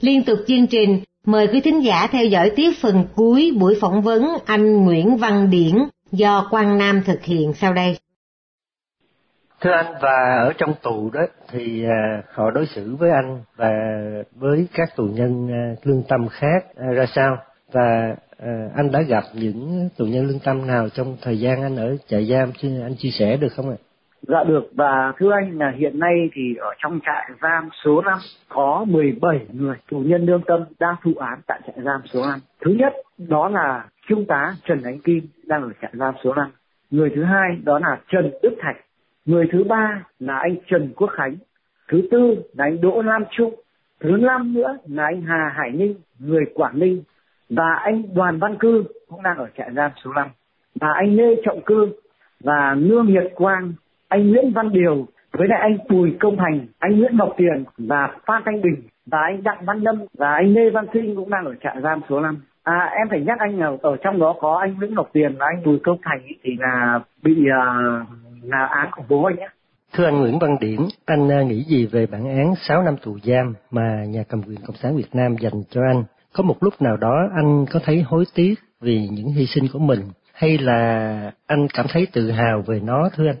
Liên 0.00 0.24
tục 0.26 0.38
chương 0.48 0.66
trình, 0.70 1.00
mời 1.26 1.46
quý 1.52 1.60
thính 1.60 1.84
giả 1.84 2.06
theo 2.12 2.24
dõi 2.24 2.50
tiếp 2.56 2.70
phần 2.82 3.04
cuối 3.16 3.52
buổi 3.60 3.74
phỏng 3.80 4.02
vấn 4.02 4.22
anh 4.46 4.84
Nguyễn 4.84 5.16
Văn 5.16 5.50
Điển 5.50 5.74
do 6.12 6.46
Quang 6.50 6.78
Nam 6.78 7.02
thực 7.06 7.22
hiện 7.22 7.52
sau 7.54 7.72
đây. 7.72 7.98
Thưa 9.60 9.70
anh 9.70 9.94
và 10.02 10.44
ở 10.46 10.52
trong 10.58 10.74
tù 10.82 11.10
đó 11.10 11.20
thì 11.48 11.84
à, 11.84 12.22
họ 12.34 12.50
đối 12.50 12.66
xử 12.66 12.96
với 12.96 13.10
anh 13.10 13.40
và 13.56 13.70
với 14.34 14.68
các 14.74 14.88
tù 14.96 15.04
nhân 15.04 15.48
à, 15.52 15.74
lương 15.82 16.02
tâm 16.08 16.28
khác 16.28 16.64
à, 16.76 16.86
ra 16.86 17.06
sao 17.14 17.36
và 17.72 18.16
anh 18.76 18.90
đã 18.92 19.02
gặp 19.02 19.22
những 19.34 19.88
tù 19.98 20.04
nhân 20.04 20.26
lương 20.26 20.38
tâm 20.44 20.66
nào 20.66 20.88
trong 20.88 21.16
thời 21.22 21.40
gian 21.40 21.62
anh 21.62 21.76
ở 21.76 21.96
trại 22.06 22.26
giam 22.26 22.52
anh 22.62 22.94
chia 22.98 23.10
sẻ 23.10 23.36
được 23.36 23.48
không 23.56 23.70
ạ? 23.70 23.76
Dạ 24.28 24.44
được 24.44 24.70
và 24.74 25.12
thưa 25.18 25.32
anh 25.32 25.58
là 25.58 25.72
hiện 25.78 25.98
nay 25.98 26.30
thì 26.34 26.42
ở 26.60 26.70
trong 26.82 27.00
trại 27.06 27.30
giam 27.42 27.68
số 27.84 28.02
5 28.02 28.18
có 28.48 28.84
17 28.88 29.46
người 29.52 29.76
tù 29.90 29.98
nhân 29.98 30.26
lương 30.26 30.42
tâm 30.46 30.64
đang 30.78 30.94
thụ 31.04 31.12
án 31.18 31.40
tại 31.46 31.60
trại 31.66 31.84
giam 31.84 32.00
số 32.12 32.26
5. 32.26 32.40
Thứ 32.64 32.70
nhất 32.70 32.92
đó 33.28 33.48
là 33.48 33.84
Trung 34.08 34.24
tá 34.24 34.54
Trần 34.64 34.82
Ánh 34.82 34.98
Kim 34.98 35.26
đang 35.46 35.62
ở 35.62 35.70
trại 35.82 35.92
giam 35.94 36.14
số 36.24 36.34
5. 36.34 36.50
Người 36.90 37.10
thứ 37.14 37.24
hai 37.24 37.58
đó 37.64 37.78
là 37.78 38.00
Trần 38.08 38.30
Đức 38.42 38.54
Thạch. 38.60 38.76
Người 39.26 39.48
thứ 39.52 39.64
ba 39.64 40.04
là 40.20 40.38
anh 40.38 40.56
Trần 40.66 40.92
Quốc 40.96 41.10
Khánh. 41.12 41.36
Thứ 41.88 42.08
tư 42.10 42.36
là 42.52 42.64
anh 42.64 42.80
Đỗ 42.80 43.02
Lam 43.02 43.24
Trung. 43.30 43.54
Thứ 44.00 44.10
năm 44.10 44.54
nữa 44.54 44.78
là 44.86 45.04
anh 45.04 45.22
Hà 45.22 45.52
Hải 45.56 45.70
Ninh, 45.70 45.94
người 46.18 46.44
Quảng 46.54 46.78
Ninh. 46.78 47.02
Và 47.50 47.74
anh 47.74 48.14
Đoàn 48.14 48.38
Văn 48.38 48.56
Cư 48.58 48.84
cũng 49.08 49.22
đang 49.22 49.36
ở 49.38 49.48
trại 49.56 49.70
giam 49.74 49.90
số 50.04 50.12
5. 50.12 50.28
Và 50.80 50.88
anh 50.92 51.16
Lê 51.16 51.34
Trọng 51.44 51.62
Cư 51.62 51.88
và 52.40 52.74
Lương 52.78 53.12
Nhật 53.12 53.32
Quang 53.34 53.72
anh 54.08 54.30
Nguyễn 54.30 54.52
Văn 54.52 54.72
Điều 54.72 55.06
với 55.32 55.48
lại 55.48 55.58
anh 55.60 55.78
Bùi 55.88 56.16
Công 56.20 56.36
Thành, 56.36 56.66
anh 56.78 56.98
Nguyễn 56.98 57.16
Ngọc 57.16 57.34
Tiền 57.36 57.64
và 57.78 58.16
Phan 58.26 58.42
Thanh 58.44 58.62
Bình 58.62 58.82
và 59.06 59.18
anh 59.20 59.42
Đặng 59.42 59.64
Văn 59.64 59.80
Lâm 59.80 59.98
và 60.14 60.32
anh 60.34 60.54
Lê 60.54 60.70
Văn 60.70 60.86
Sinh 60.92 61.16
cũng 61.16 61.30
đang 61.30 61.44
ở 61.44 61.54
trại 61.62 61.76
giam 61.82 62.00
số 62.08 62.20
5. 62.20 62.36
À 62.62 62.90
em 62.98 63.08
phải 63.08 63.20
nhắc 63.20 63.38
anh 63.38 63.58
là 63.58 63.70
ở 63.82 63.96
trong 64.02 64.18
đó 64.18 64.34
có 64.40 64.58
anh 64.60 64.74
Nguyễn 64.74 64.94
Ngọc 64.94 65.10
Tiền 65.12 65.36
và 65.38 65.46
anh 65.46 65.64
Bùi 65.64 65.78
Công 65.84 65.98
Thành 66.02 66.20
thì 66.42 66.50
là 66.58 67.00
bị 67.22 67.32
uh, 67.32 68.08
là 68.42 68.66
án 68.66 68.90
khủng 68.90 69.04
bố 69.08 69.24
anh 69.24 69.36
nhé. 69.36 69.48
Thưa 69.92 70.04
anh 70.04 70.20
Nguyễn 70.20 70.38
Văn 70.38 70.56
Điển, 70.60 70.78
anh 71.06 71.28
uh, 71.28 71.46
nghĩ 71.46 71.64
gì 71.64 71.86
về 71.86 72.06
bản 72.06 72.24
án 72.24 72.54
6 72.68 72.82
năm 72.82 72.96
tù 73.02 73.18
giam 73.22 73.54
mà 73.70 74.04
nhà 74.08 74.22
cầm 74.28 74.42
quyền 74.42 74.58
Cộng 74.66 74.76
sản 74.76 74.96
Việt 74.96 75.14
Nam 75.14 75.36
dành 75.40 75.62
cho 75.70 75.80
anh? 75.92 76.04
Có 76.34 76.42
một 76.42 76.56
lúc 76.60 76.82
nào 76.82 76.96
đó 76.96 77.28
anh 77.36 77.66
có 77.72 77.80
thấy 77.84 78.02
hối 78.02 78.24
tiếc 78.34 78.54
vì 78.80 79.08
những 79.12 79.26
hy 79.26 79.46
sinh 79.46 79.64
của 79.72 79.78
mình 79.78 80.00
hay 80.34 80.58
là 80.58 81.32
anh 81.46 81.66
cảm 81.74 81.86
thấy 81.92 82.06
tự 82.12 82.30
hào 82.30 82.62
về 82.66 82.80
nó 82.84 83.08
thưa 83.16 83.26
anh? 83.26 83.36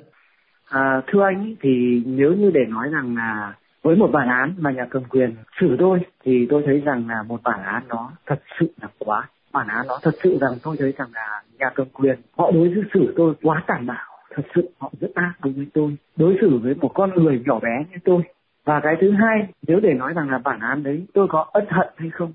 À, 0.68 1.02
thưa 1.12 1.22
anh 1.24 1.54
thì 1.60 2.02
nếu 2.06 2.32
như 2.32 2.50
để 2.54 2.60
nói 2.68 2.88
rằng 2.92 3.16
là 3.16 3.54
với 3.82 3.96
một 3.96 4.10
bản 4.12 4.28
án 4.28 4.54
mà 4.58 4.70
nhà 4.70 4.86
cầm 4.90 5.04
quyền 5.04 5.34
xử 5.60 5.76
tôi 5.78 6.00
thì 6.24 6.46
tôi 6.50 6.62
thấy 6.66 6.80
rằng 6.80 7.08
là 7.08 7.22
một 7.22 7.42
bản 7.42 7.62
án 7.62 7.82
nó 7.88 8.10
thật 8.26 8.40
sự 8.60 8.66
là 8.82 8.88
quá. 8.98 9.28
Bản 9.52 9.68
án 9.68 9.86
nó 9.88 9.98
thật 10.02 10.14
sự 10.22 10.38
rằng 10.40 10.52
tôi 10.62 10.76
thấy 10.78 10.92
rằng 10.98 11.08
là 11.14 11.42
nhà 11.58 11.70
cầm 11.74 11.86
quyền, 11.92 12.18
họ 12.36 12.50
đối 12.50 12.74
xử 12.94 13.14
tôi 13.16 13.34
quá 13.42 13.62
tàn 13.66 13.86
bạo. 13.86 14.06
Thật 14.34 14.42
sự 14.54 14.70
họ 14.78 14.92
rất 15.00 15.14
ác 15.14 15.32
đối 15.44 15.52
với 15.52 15.66
tôi, 15.74 15.96
đối 16.16 16.36
xử 16.40 16.58
với 16.62 16.74
một 16.74 16.90
con 16.94 17.10
người 17.14 17.42
nhỏ 17.46 17.60
bé 17.60 17.84
như 17.90 17.96
tôi. 18.04 18.22
Và 18.64 18.80
cái 18.80 18.96
thứ 19.00 19.10
hai, 19.10 19.48
nếu 19.68 19.80
để 19.80 19.94
nói 19.94 20.12
rằng 20.14 20.30
là 20.30 20.38
bản 20.38 20.60
án 20.60 20.82
đấy 20.82 21.06
tôi 21.14 21.26
có 21.28 21.46
ân 21.52 21.64
hận 21.68 21.88
hay 21.96 22.10
không? 22.10 22.32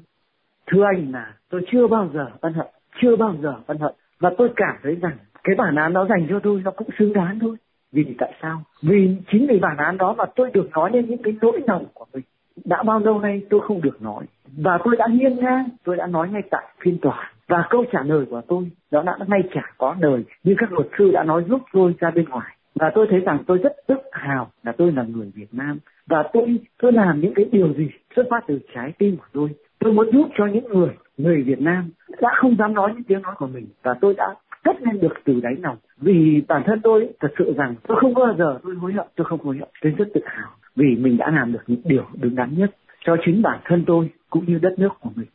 Thưa 0.68 0.84
anh 0.84 1.12
là 1.12 1.34
tôi 1.50 1.62
chưa 1.72 1.88
bao 1.88 2.10
giờ 2.14 2.26
ân 2.42 2.54
hận, 2.54 2.68
chưa 3.02 3.16
bao 3.16 3.36
giờ 3.42 3.54
ân 3.68 3.78
hận. 3.78 3.94
Và 4.20 4.32
tôi 4.38 4.50
cảm 4.56 4.76
thấy 4.84 4.96
rằng 4.96 5.18
cái 5.44 5.56
bản 5.56 5.76
án 5.76 5.94
đó 5.94 6.06
dành 6.10 6.28
cho 6.30 6.40
tôi 6.44 6.62
nó 6.66 6.72
cũng 6.72 6.90
xứng 7.00 7.14
đáng 7.14 7.40
thôi 7.40 7.56
vì 7.92 8.16
tại 8.18 8.34
sao? 8.42 8.62
Vì 8.82 9.16
chính 9.32 9.48
vì 9.48 9.60
bản 9.60 9.78
án 9.78 9.98
đó 9.98 10.16
mà 10.18 10.26
tôi 10.36 10.52
được 10.54 10.70
nói 10.72 10.92
lên 10.94 11.06
những 11.10 11.22
cái 11.24 11.36
nỗi 11.42 11.62
lòng 11.68 11.86
của 11.94 12.06
mình. 12.14 12.24
Đã 12.66 12.84
bao 12.84 13.00
lâu 13.00 13.20
nay 13.20 13.42
tôi 13.50 13.60
không 13.60 13.82
được 13.82 14.02
nói. 14.02 14.26
Và 14.58 14.78
tôi 14.84 14.96
đã 14.98 15.08
hiên 15.08 15.36
ngang, 15.36 15.70
tôi 15.84 15.96
đã 15.96 16.08
nói 16.08 16.30
ngay 16.30 16.42
tại 16.52 16.64
phiên 16.84 16.98
tòa. 17.02 17.32
Và 17.48 17.68
câu 17.70 17.86
trả 17.92 18.04
lời 18.04 18.26
của 18.30 18.42
tôi 18.48 18.70
đó 18.92 19.04
đã 19.04 19.18
ngay 19.28 19.44
chả 19.54 19.62
có 19.78 19.96
lời 20.00 20.24
như 20.44 20.56
các 20.58 20.72
luật 20.72 20.88
sư 20.98 21.12
đã 21.14 21.24
nói 21.24 21.44
giúp 21.50 21.62
tôi 21.74 21.96
ra 22.00 22.12
bên 22.12 22.26
ngoài. 22.30 22.56
Và 22.76 22.92
tôi 22.96 23.08
thấy 23.10 23.20
rằng 23.20 23.38
tôi 23.48 23.58
rất 23.58 23.74
tự 23.88 23.96
hào 24.12 24.52
là 24.64 24.72
tôi 24.72 24.92
là 24.92 25.04
người 25.04 25.32
Việt 25.36 25.54
Nam. 25.54 25.80
Và 26.08 26.24
tôi 26.34 26.60
tôi 26.82 26.94
làm 26.94 27.22
những 27.22 27.34
cái 27.34 27.46
điều 27.52 27.74
gì 27.74 27.90
xuất 28.16 28.24
phát 28.30 28.44
từ 28.48 28.60
trái 28.76 28.94
tim 28.98 29.18
của 29.18 29.28
tôi. 29.34 29.50
Tôi 29.80 29.94
muốn 29.94 30.12
giúp 30.14 30.28
cho 30.38 30.46
những 30.46 30.66
người 30.66 30.90
người 31.18 31.44
Việt 31.44 31.62
Nam 31.62 31.90
đã 32.22 32.30
không 32.36 32.56
dám 32.60 32.74
nói 32.74 32.92
những 32.94 33.04
tiếng 33.04 33.22
nói 33.22 33.36
của 33.38 33.48
mình. 33.48 33.68
Và 33.84 33.94
tôi 34.02 34.14
đã 34.18 34.36
cất 34.68 34.82
lên 34.82 35.00
được 35.00 35.14
từ 35.26 35.40
đáy 35.44 35.56
lòng 35.64 35.78
vì 35.98 36.42
bản 36.48 36.64
thân 36.66 36.80
tôi 36.84 37.10
thật 37.20 37.32
sự 37.38 37.54
rằng 37.58 37.76
tôi 37.88 37.98
không 38.02 38.14
bao 38.14 38.36
giờ 38.38 38.60
tôi 38.64 38.76
hối 38.76 38.94
hận 38.94 39.08
tôi 39.16 39.26
không 39.26 39.40
hối 39.40 39.58
hận 39.58 39.70
tôi 39.82 39.92
rất 39.98 40.06
tự 40.14 40.22
hào 40.26 40.50
vì 40.76 40.96
mình 40.96 41.18
đã 41.18 41.32
làm 41.32 41.54
được 41.54 41.64
những 41.68 41.82
điều 41.84 42.04
đúng 42.22 42.36
đắn 42.36 42.50
nhất 42.58 42.72
cho 43.06 43.16
chính 43.26 43.42
bản 43.42 43.60
thân 43.66 43.84
tôi 43.88 44.10
cũng 44.30 44.46
như 44.46 44.60
đất 44.62 44.80
nước 44.80 44.90
của 45.02 45.10
mình 45.16 45.28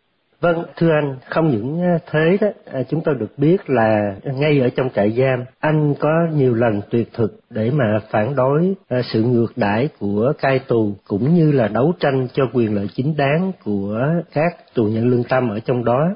Vâng, 0.42 0.64
thưa 0.76 0.90
anh, 0.92 1.16
không 1.28 1.50
những 1.50 1.82
thế 2.10 2.38
đó, 2.40 2.48
à, 2.72 2.82
chúng 2.82 3.00
tôi 3.04 3.14
được 3.14 3.38
biết 3.38 3.70
là 3.70 4.16
ngay 4.24 4.60
ở 4.60 4.68
trong 4.68 4.88
trại 4.94 5.12
giam, 5.12 5.44
anh 5.60 5.94
có 6.00 6.08
nhiều 6.34 6.54
lần 6.54 6.80
tuyệt 6.90 7.08
thực 7.12 7.40
để 7.50 7.70
mà 7.70 7.98
phản 8.10 8.36
đối 8.36 8.74
à, 8.88 9.02
sự 9.12 9.22
ngược 9.22 9.52
đãi 9.56 9.88
của 9.98 10.32
cai 10.38 10.58
tù, 10.68 10.92
cũng 11.06 11.34
như 11.34 11.52
là 11.52 11.68
đấu 11.68 11.92
tranh 12.00 12.28
cho 12.32 12.44
quyền 12.52 12.74
lợi 12.74 12.86
chính 12.94 13.16
đáng 13.16 13.52
của 13.64 14.06
các 14.32 14.52
tù 14.74 14.84
nhân 14.84 15.10
lương 15.10 15.24
tâm 15.24 15.48
ở 15.48 15.60
trong 15.60 15.84
đó. 15.84 16.14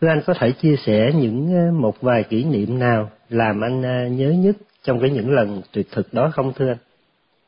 Thưa 0.00 0.08
anh 0.08 0.20
có 0.26 0.34
thể 0.40 0.52
chia 0.52 0.76
sẻ 0.76 1.12
những 1.14 1.54
ờ, 1.54 1.72
một 1.72 2.00
vài 2.00 2.22
kỷ 2.22 2.44
niệm 2.44 2.78
nào 2.78 3.10
làm 3.28 3.60
anh 3.60 3.82
ờ, 3.82 4.08
nhớ 4.08 4.34
nhất 4.38 4.56
trong 4.82 5.00
cái 5.00 5.10
những 5.10 5.30
lần 5.30 5.60
tuyệt 5.72 5.86
thực 5.92 6.14
đó 6.14 6.30
không 6.32 6.52
thưa 6.56 6.68
anh? 6.68 6.76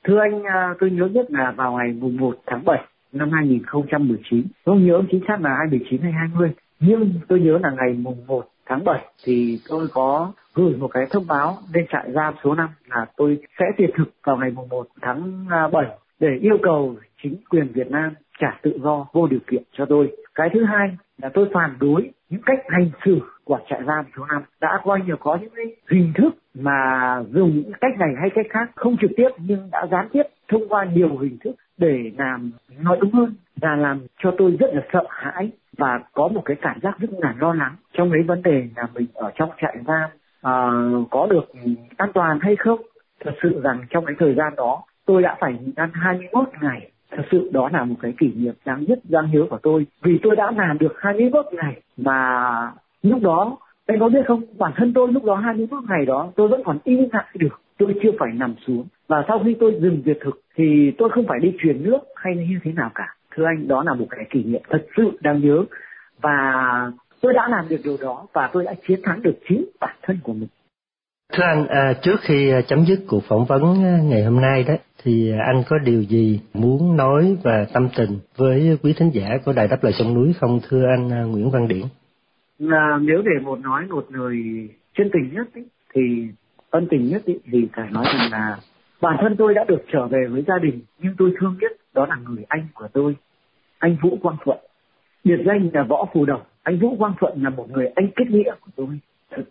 Thưa 0.05 0.21
anh, 0.21 0.43
ờ, 0.43 0.75
tôi 0.81 0.91
nhớ 0.91 1.07
nhất 1.07 1.27
là 1.31 1.55
vào 1.57 1.73
ngày 1.73 1.93
mùng 2.01 2.17
1 2.17 2.37
tháng 2.47 2.65
7 2.65 2.79
năm 3.13 3.31
2019. 3.31 4.45
Tôi 4.65 4.77
nhớ 4.77 5.03
chính 5.11 5.21
xác 5.29 5.41
là 5.41 5.51
2019 5.59 6.01
hay 6.03 6.13
20. 6.13 6.51
Nhưng 6.81 7.13
tôi 7.29 7.41
nhớ 7.41 7.59
là 7.63 7.71
ngày 7.71 7.93
mùng 7.93 8.27
1 8.27 8.49
tháng 8.67 8.85
7 8.85 9.01
thì 9.25 9.59
tôi 9.69 9.89
có 9.93 10.33
gửi 10.55 10.77
một 10.77 10.89
cái 10.89 11.07
thông 11.11 11.27
báo 11.27 11.59
lên 11.75 11.87
trại 11.93 12.13
giam 12.13 12.35
số 12.45 12.55
5 12.55 12.69
là 12.89 13.07
tôi 13.17 13.39
sẽ 13.59 13.65
tuyệt 13.79 13.91
thực 13.97 14.11
vào 14.25 14.37
ngày 14.37 14.51
mùng 14.51 14.69
1 14.69 14.87
tháng 15.03 15.47
7 15.73 15.87
để 16.21 16.29
yêu 16.41 16.59
cầu 16.63 16.97
chính 17.23 17.37
quyền 17.51 17.73
Việt 17.73 17.91
Nam 17.91 18.15
trả 18.41 18.59
tự 18.63 18.79
do 18.83 19.07
vô 19.13 19.27
điều 19.27 19.41
kiện 19.47 19.63
cho 19.73 19.87
tôi. 19.89 20.13
Cái 20.35 20.49
thứ 20.55 20.65
hai 20.65 20.89
là 21.23 21.31
tôi 21.35 21.49
phản 21.55 21.77
đối 21.81 22.11
những 22.31 22.43
cách 22.47 22.59
hành 22.69 22.91
xử 23.05 23.21
của 23.45 23.59
trại 23.69 23.81
giam 23.87 24.05
số 24.17 24.27
năm 24.27 24.43
đã 24.61 24.81
coi 24.85 25.01
như 25.07 25.15
có 25.21 25.39
những 25.41 25.53
cái 25.57 25.67
hình 25.91 26.13
thức 26.15 26.31
mà 26.55 27.23
dùng 27.31 27.51
những 27.51 27.73
cách 27.81 27.99
này 27.99 28.15
hay 28.21 28.31
cách 28.35 28.47
khác 28.51 28.71
không 28.75 28.97
trực 29.01 29.11
tiếp 29.17 29.29
nhưng 29.39 29.69
đã 29.73 29.87
gián 29.91 30.09
tiếp 30.13 30.23
thông 30.49 30.69
qua 30.69 30.85
nhiều 30.85 31.17
hình 31.19 31.39
thức 31.45 31.53
để 31.79 32.11
làm 32.19 32.51
nói 32.81 32.99
đúng 33.01 33.13
hơn 33.13 33.35
là 33.63 33.77
làm 33.77 34.01
cho 34.23 34.35
tôi 34.39 34.57
rất 34.61 34.67
là 34.73 34.83
sợ 34.93 35.05
hãi 35.09 35.51
và 35.79 36.01
có 36.13 36.29
một 36.29 36.43
cái 36.45 36.57
cảm 36.61 36.81
giác 36.83 36.99
rất 36.99 37.09
là 37.19 37.35
lo 37.39 37.55
lắng 37.55 37.77
trong 37.93 38.11
cái 38.13 38.23
vấn 38.23 38.43
đề 38.43 38.69
là 38.77 38.89
mình 38.95 39.07
ở 39.15 39.31
trong 39.35 39.51
trại 39.61 39.77
giam 39.87 40.11
uh, 40.11 41.11
có 41.11 41.27
được 41.31 41.53
an 41.97 42.11
toàn 42.15 42.39
hay 42.41 42.57
không. 42.57 42.81
Thật 43.25 43.33
sự 43.43 43.61
rằng 43.63 43.81
trong 43.91 44.05
cái 44.05 44.17
thời 44.19 44.35
gian 44.35 44.57
đó 44.57 44.83
tôi 45.07 45.23
đã 45.23 45.37
phải 45.41 45.59
ăn 45.77 45.91
21 45.93 46.49
ngày 46.61 46.91
thật 47.11 47.23
sự 47.31 47.51
đó 47.53 47.69
là 47.73 47.85
một 47.85 47.95
cái 48.03 48.15
kỷ 48.19 48.33
niệm 48.37 48.55
đáng 48.65 48.85
nhất, 48.89 48.99
đáng 49.09 49.31
nhớ 49.33 49.47
của 49.51 49.59
tôi. 49.63 49.87
Vì 50.03 50.19
tôi 50.23 50.37
đã 50.37 50.51
làm 50.57 50.79
được 50.79 50.95
21 50.99 51.47
ngày 51.53 51.83
mà 51.97 52.73
lúc 53.03 53.23
đó 53.23 53.57
anh 53.87 54.01
có 54.01 54.09
biết 54.09 54.27
không? 54.27 54.43
Bản 54.59 54.73
thân 54.77 54.93
tôi 54.95 55.13
lúc 55.13 55.25
đó 55.25 55.35
21 55.35 55.85
ngày 55.89 56.07
đó, 56.07 56.33
tôi 56.37 56.49
vẫn 56.49 56.63
còn 56.65 56.79
im 56.85 57.09
lặng 57.13 57.27
được. 57.35 57.61
Tôi 57.79 57.95
chưa 58.03 58.11
phải 58.19 58.33
nằm 58.35 58.55
xuống. 58.67 58.87
Và 59.09 59.25
sau 59.29 59.43
khi 59.45 59.57
tôi 59.61 59.79
dừng 59.81 60.03
việc 60.05 60.19
thực 60.21 60.41
thì 60.57 60.93
tôi 60.99 61.11
không 61.11 61.27
phải 61.27 61.39
đi 61.41 61.57
truyền 61.59 61.83
nước 61.83 61.99
hay 62.17 62.37
như 62.37 62.59
thế 62.65 62.73
nào 62.73 62.91
cả. 62.95 63.15
Thưa 63.37 63.45
anh, 63.45 63.69
đó 63.69 63.83
là 63.83 63.95
một 63.95 64.07
cái 64.11 64.27
kỷ 64.31 64.45
niệm 64.45 64.63
thật 64.69 64.87
sự 64.97 65.19
đáng 65.21 65.41
nhớ. 65.41 65.65
Và 66.21 66.91
tôi 67.21 67.35
đã 67.35 67.49
làm 67.49 67.65
được 67.69 67.81
điều 67.85 67.97
đó 68.03 68.27
và 68.33 68.51
tôi 68.53 68.65
đã 68.65 68.75
chiến 68.87 69.01
thắng 69.03 69.23
được 69.23 69.35
chính 69.49 69.65
bản 69.81 69.97
thân 70.03 70.19
của 70.23 70.33
mình. 70.33 70.49
Thưa 71.33 71.43
anh, 71.45 71.67
à, 71.69 71.95
trước 72.03 72.21
khi 72.21 72.51
à, 72.51 72.61
chấm 72.61 72.85
dứt 72.85 73.01
cuộc 73.09 73.25
phỏng 73.29 73.45
vấn 73.45 73.85
à, 73.85 73.99
ngày 74.03 74.25
hôm 74.25 74.41
nay 74.41 74.65
đó, 74.69 74.75
thì 75.03 75.33
à, 75.33 75.39
anh 75.47 75.63
có 75.69 75.79
điều 75.79 76.03
gì 76.03 76.41
muốn 76.55 76.97
nói 76.97 77.37
và 77.43 77.67
tâm 77.73 77.89
tình 77.97 78.19
với 78.37 78.79
quý 78.83 78.95
thính 78.97 79.11
giả 79.15 79.29
của 79.45 79.53
Đài 79.53 79.69
Đáp 79.69 79.85
Lời 79.85 79.93
Sông 79.99 80.15
Núi 80.15 80.33
không 80.41 80.61
thưa 80.69 80.87
anh 80.87 81.31
Nguyễn 81.31 81.51
Văn 81.51 81.69
Điển? 81.69 81.83
Là 82.59 82.99
nếu 83.03 83.23
để 83.23 83.45
một 83.45 83.59
nói 83.59 83.87
một 83.91 84.07
người 84.11 84.69
chân 84.95 85.11
tình 85.13 85.35
nhất 85.35 85.49
ý, 85.55 85.63
thì 85.95 86.01
ân 86.71 86.87
tình 86.91 87.09
nhất 87.09 87.25
ý, 87.25 87.35
thì 87.53 87.69
phải 87.77 87.91
nói 87.91 88.05
rằng 88.15 88.29
là 88.33 88.57
bản 89.01 89.17
thân 89.21 89.37
tôi 89.37 89.55
đã 89.55 89.65
được 89.69 89.83
trở 89.93 90.07
về 90.07 90.27
với 90.31 90.45
gia 90.47 90.59
đình 90.59 90.81
nhưng 90.99 91.15
tôi 91.19 91.33
thương 91.41 91.57
nhất 91.61 91.73
đó 91.95 92.07
là 92.07 92.17
người 92.17 92.45
anh 92.49 92.67
của 92.75 92.89
tôi, 92.93 93.17
anh 93.79 93.97
Vũ 94.03 94.19
Quang 94.23 94.37
Thuận. 94.45 94.59
Biệt 95.25 95.43
danh 95.47 95.71
là 95.73 95.83
Võ 95.83 96.09
Phù 96.13 96.25
Đồng. 96.25 96.43
Anh 96.63 96.79
Vũ 96.79 96.97
Quang 96.99 97.15
Thuận 97.21 97.43
là 97.43 97.51
một 97.51 97.71
người 97.71 97.87
anh 97.87 98.09
kết 98.17 98.25
nghĩa 98.31 98.53
của 98.61 98.71
tôi, 98.77 98.99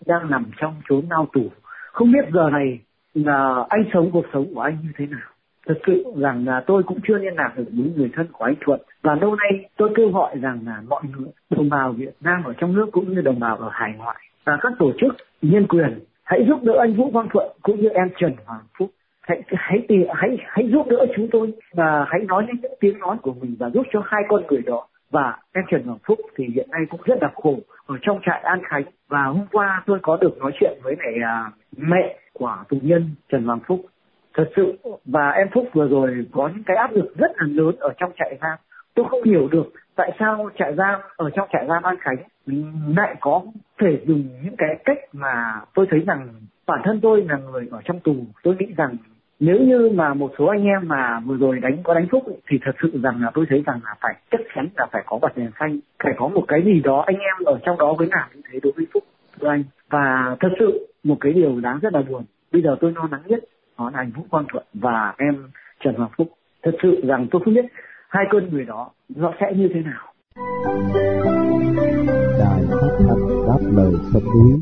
đang 0.05 0.29
nằm 0.29 0.45
trong 0.57 0.75
chốn 0.89 1.05
lao 1.09 1.27
tù 1.33 1.49
không 1.97 2.12
biết 2.12 2.25
giờ 2.33 2.49
này 2.49 2.79
là 3.13 3.65
anh 3.69 3.83
sống 3.93 4.10
cuộc 4.13 4.25
sống 4.33 4.45
của 4.53 4.62
anh 4.62 4.77
như 4.83 4.89
thế 4.97 5.05
nào. 5.05 5.29
Thật 5.67 5.77
sự 5.88 6.03
rằng 6.17 6.45
là 6.47 6.63
tôi 6.67 6.83
cũng 6.83 6.99
chưa 7.07 7.17
liên 7.17 7.33
lạc 7.36 7.53
được 7.57 7.63
với 7.71 7.91
người 7.95 8.10
thân 8.13 8.27
của 8.31 8.45
anh 8.45 8.55
Thuận. 8.62 8.81
Và 9.01 9.15
lâu 9.21 9.36
nay 9.36 9.69
tôi 9.77 9.89
kêu 9.95 10.10
gọi 10.10 10.38
rằng 10.41 10.60
là 10.65 10.81
mọi 10.88 11.01
người, 11.17 11.27
đồng 11.49 11.69
bào 11.69 11.91
Việt 11.91 12.15
Nam 12.21 12.43
ở 12.43 12.53
trong 12.57 12.73
nước 12.73 12.89
cũng 12.91 13.13
như 13.13 13.21
đồng 13.21 13.39
bào 13.39 13.57
ở 13.57 13.69
hải 13.71 13.93
ngoại 13.97 14.17
và 14.45 14.57
các 14.62 14.73
tổ 14.79 14.91
chức 15.01 15.15
nhân 15.41 15.67
quyền, 15.67 15.99
hãy 16.23 16.45
giúp 16.47 16.63
đỡ 16.63 16.73
anh 16.79 16.93
Vũ 16.93 17.10
Quang 17.12 17.29
Thuận 17.33 17.47
cũng 17.62 17.81
như 17.81 17.89
em 17.89 18.10
Trần 18.19 18.33
Hoàng 18.45 18.63
Phúc. 18.79 18.89
Hãy 19.21 19.41
hãy 19.47 19.86
tìm, 19.88 20.07
hãy 20.13 20.38
hãy 20.47 20.69
giúp 20.71 20.88
đỡ 20.89 21.05
chúng 21.15 21.27
tôi 21.31 21.53
và 21.73 22.05
hãy 22.07 22.19
nói 22.27 22.45
lên 22.47 22.55
những 22.62 22.77
tiếng 22.79 22.99
nói 22.99 23.17
của 23.21 23.33
mình 23.33 23.55
và 23.60 23.69
giúp 23.69 23.86
cho 23.93 24.01
hai 24.05 24.23
con 24.29 24.43
người 24.47 24.62
đó 24.65 24.88
và 25.12 25.38
em 25.54 25.63
Trần 25.70 25.84
Hoàng 25.84 26.00
Phúc 26.08 26.20
thì 26.38 26.46
hiện 26.56 26.67
nay 26.72 26.82
cũng 26.89 27.02
rất 27.06 27.15
là 27.22 27.32
khổ. 27.36 27.60
Ở 27.86 27.96
trong 28.02 28.20
trại 28.26 28.41
An 28.41 28.62
Khánh 28.63 28.84
và 29.08 29.24
hôm 29.24 29.46
qua 29.52 29.84
tôi 29.86 30.00
có 30.02 30.17
được 30.17 30.38
nói 30.38 30.52
chuyện 30.60 30.80
với 30.84 30.96
lại 31.00 31.13
à, 31.24 31.52
mẹ 31.78 32.20
của 32.34 32.58
tù 32.70 32.78
nhân 32.82 33.10
Trần 33.30 33.43
Hoàng 33.43 33.60
Phúc. 33.67 33.82
Thật 34.34 34.50
sự 34.56 34.78
và 35.06 35.30
em 35.30 35.48
Phúc 35.54 35.70
vừa 35.74 35.88
rồi 35.88 36.26
có 36.32 36.50
những 36.54 36.63
cái 36.63 36.78
áp 36.78 36.91
lực 36.91 37.17
rất 37.17 37.32
là 37.36 37.48
lớn 37.48 37.76
ở 37.80 37.93
trong 37.98 38.12
trại 38.17 38.38
giam. 38.41 38.58
Tôi 38.93 39.06
không 39.10 39.24
hiểu 39.24 39.48
được 39.48 39.74
tại 39.96 40.12
sao 40.20 40.50
trại 40.58 40.76
giam 40.76 41.02
ở 41.15 41.30
trong 41.30 41.50
trại 41.54 41.65
giam 41.67 41.84
An 41.84 41.96
Khánh 42.02 42.17
lại 42.98 43.15
có 43.20 43.43
thể 43.82 44.00
dùng 44.06 44.24
những 44.43 44.56
cái 44.58 44.78
cách 44.86 44.98
mà 45.13 45.62
tôi 45.74 45.88
thấy 45.89 46.00
rằng 46.08 46.28
bản 46.67 46.82
thân 46.84 47.00
tôi 47.02 47.26
là 47.30 47.38
người 47.38 47.67
ở 47.72 47.82
trong 47.86 48.00
tù. 48.00 48.15
Tôi 48.43 48.56
nghĩ 48.60 48.65
rằng 48.78 48.98
nếu 49.39 49.60
như 49.60 49.89
mà 49.93 50.13
một 50.13 50.32
số 50.38 50.45
anh 50.45 50.63
em 50.63 50.88
mà 50.88 51.19
vừa 51.26 51.38
rồi 51.38 51.60
đánh 51.60 51.78
có 51.84 51.93
đánh 51.93 52.08
phúc 52.12 52.26
ấy, 52.26 52.38
thì 52.50 52.58
thật 52.62 52.71
sự 52.82 53.00
rằng 53.04 53.21
là 53.21 53.32
tôi 53.34 53.45
thấy 53.50 53.63
rằng 53.65 53.80
là 53.86 53.95
phải 54.02 54.15
chắc 54.32 54.41
chắn 54.56 54.67
là 54.76 54.86
phải 54.91 55.04
có 55.06 55.19
bật 55.21 55.38
đèn 55.38 55.52
xanh 55.60 55.80
phải 56.04 56.13
có 56.17 56.28
một 56.28 56.45
cái 56.47 56.62
gì 56.65 56.82
đó 56.84 57.04
anh 57.08 57.19
em 57.19 57.45
ở 57.45 57.60
trong 57.65 57.78
đó 57.78 57.93
với 57.97 58.08
làm 58.12 58.30
như 58.36 58.41
thế 58.52 58.60
đối 58.63 58.73
với 58.76 58.86
phúc 58.93 59.04
thưa 59.39 59.47
anh. 59.47 59.63
Và 59.89 60.36
thật 60.39 60.50
sự 60.60 60.88
một 61.04 61.17
cái 61.19 61.34
điều 61.34 61.60
đáng 61.60 61.80
rất 61.82 61.93
là 61.93 62.02
buồn 62.02 62.23
bây 62.52 62.62
giờ 62.62 62.76
tôi 62.82 62.91
lo 62.95 63.08
lắng 63.12 63.21
nhất 63.26 63.43
đó 63.80 63.89
là 63.93 64.00
anh 64.00 64.12
vũ 64.12 64.23
quang 64.30 64.45
thuận 64.52 64.65
và 64.73 65.13
em 65.17 65.36
trần 65.84 65.95
hoàng 65.95 66.12
phúc. 66.17 66.28
Thật 66.63 66.71
sự 66.84 67.02
rằng 67.08 67.28
tôi 67.32 67.41
không 67.45 67.54
biết 67.54 67.65
hai 68.10 68.26
cơn 68.30 68.50
người 68.52 68.65
đó 68.65 68.89
nó 69.15 69.34
sẽ 69.39 69.54
như 69.56 69.69
thế 69.73 69.82
nào. 69.82 70.13
Đài 72.39 72.62
phát 72.71 72.97
thanh 73.00 73.47
đáp 73.47 73.60
lời 73.76 73.91
sông 74.13 74.23
núi 74.23 74.62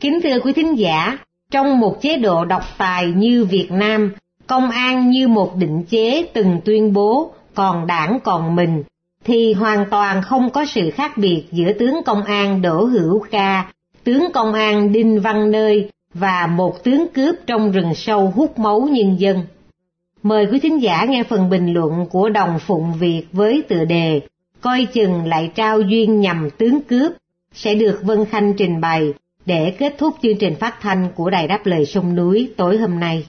Kính 0.00 0.20
thưa 0.22 0.40
quý 0.40 0.52
thính 0.52 0.78
giả, 0.78 1.18
trong 1.50 1.80
một 1.80 2.02
chế 2.02 2.16
độ 2.16 2.44
độc 2.44 2.62
tài 2.78 3.06
như 3.06 3.44
Việt 3.44 3.68
Nam, 3.70 4.12
công 4.46 4.70
an 4.70 5.10
như 5.10 5.28
một 5.28 5.56
định 5.56 5.82
chế 5.90 6.26
từng 6.32 6.60
tuyên 6.64 6.92
bố 6.92 7.32
còn 7.54 7.86
đảng 7.86 8.18
còn 8.24 8.56
mình, 8.56 8.82
thì 9.24 9.52
hoàn 9.52 9.90
toàn 9.90 10.22
không 10.22 10.50
có 10.50 10.64
sự 10.64 10.90
khác 10.90 11.18
biệt 11.18 11.44
giữa 11.52 11.72
tướng 11.72 12.02
công 12.06 12.24
an 12.24 12.62
Đỗ 12.62 12.84
Hữu 12.84 13.24
Ca, 13.30 13.72
tướng 14.04 14.32
công 14.34 14.52
an 14.52 14.92
Đinh 14.92 15.20
Văn 15.20 15.50
Nơi 15.50 15.90
và 16.14 16.46
một 16.46 16.84
tướng 16.84 17.06
cướp 17.14 17.34
trong 17.46 17.72
rừng 17.72 17.94
sâu 17.94 18.32
hút 18.36 18.58
máu 18.58 18.80
nhân 18.80 19.16
dân. 19.20 19.42
Mời 20.22 20.46
quý 20.52 20.58
thính 20.58 20.82
giả 20.82 21.04
nghe 21.08 21.22
phần 21.22 21.50
bình 21.50 21.74
luận 21.74 22.06
của 22.10 22.28
Đồng 22.28 22.58
Phụng 22.58 22.92
Việt 22.92 23.22
với 23.32 23.62
tựa 23.68 23.84
đề 23.84 24.20
Coi 24.64 24.86
chừng 24.92 25.26
lại 25.26 25.50
trao 25.54 25.80
duyên 25.80 26.20
nhằm 26.20 26.50
tướng 26.58 26.80
cướp 26.80 27.12
sẽ 27.52 27.74
được 27.74 27.98
Vân 28.02 28.24
Khanh 28.24 28.54
trình 28.58 28.80
bày 28.80 29.14
để 29.46 29.74
kết 29.78 29.94
thúc 29.98 30.14
chương 30.22 30.38
trình 30.40 30.56
phát 30.60 30.76
thanh 30.80 31.08
của 31.16 31.30
Đài 31.30 31.48
Đáp 31.48 31.66
Lời 31.66 31.86
Sông 31.86 32.16
Núi 32.16 32.52
tối 32.56 32.76
hôm 32.76 33.00
nay. 33.00 33.26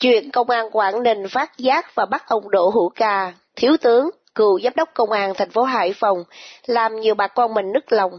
Chuyện 0.00 0.30
công 0.30 0.50
an 0.50 0.70
Quảng 0.72 1.02
Ninh 1.02 1.28
phát 1.28 1.58
giác 1.58 1.94
và 1.94 2.06
bắt 2.06 2.24
ông 2.26 2.50
Đỗ 2.50 2.70
Hữu 2.70 2.88
Ca, 2.88 3.32
thiếu 3.56 3.76
tướng, 3.80 4.10
cựu 4.34 4.60
giám 4.60 4.72
đốc 4.76 4.88
công 4.94 5.10
an 5.10 5.32
thành 5.36 5.50
phố 5.50 5.62
Hải 5.62 5.92
Phòng, 5.92 6.18
làm 6.66 6.96
nhiều 7.00 7.14
bà 7.14 7.26
con 7.26 7.54
mình 7.54 7.72
nức 7.74 7.92
lòng. 7.92 8.12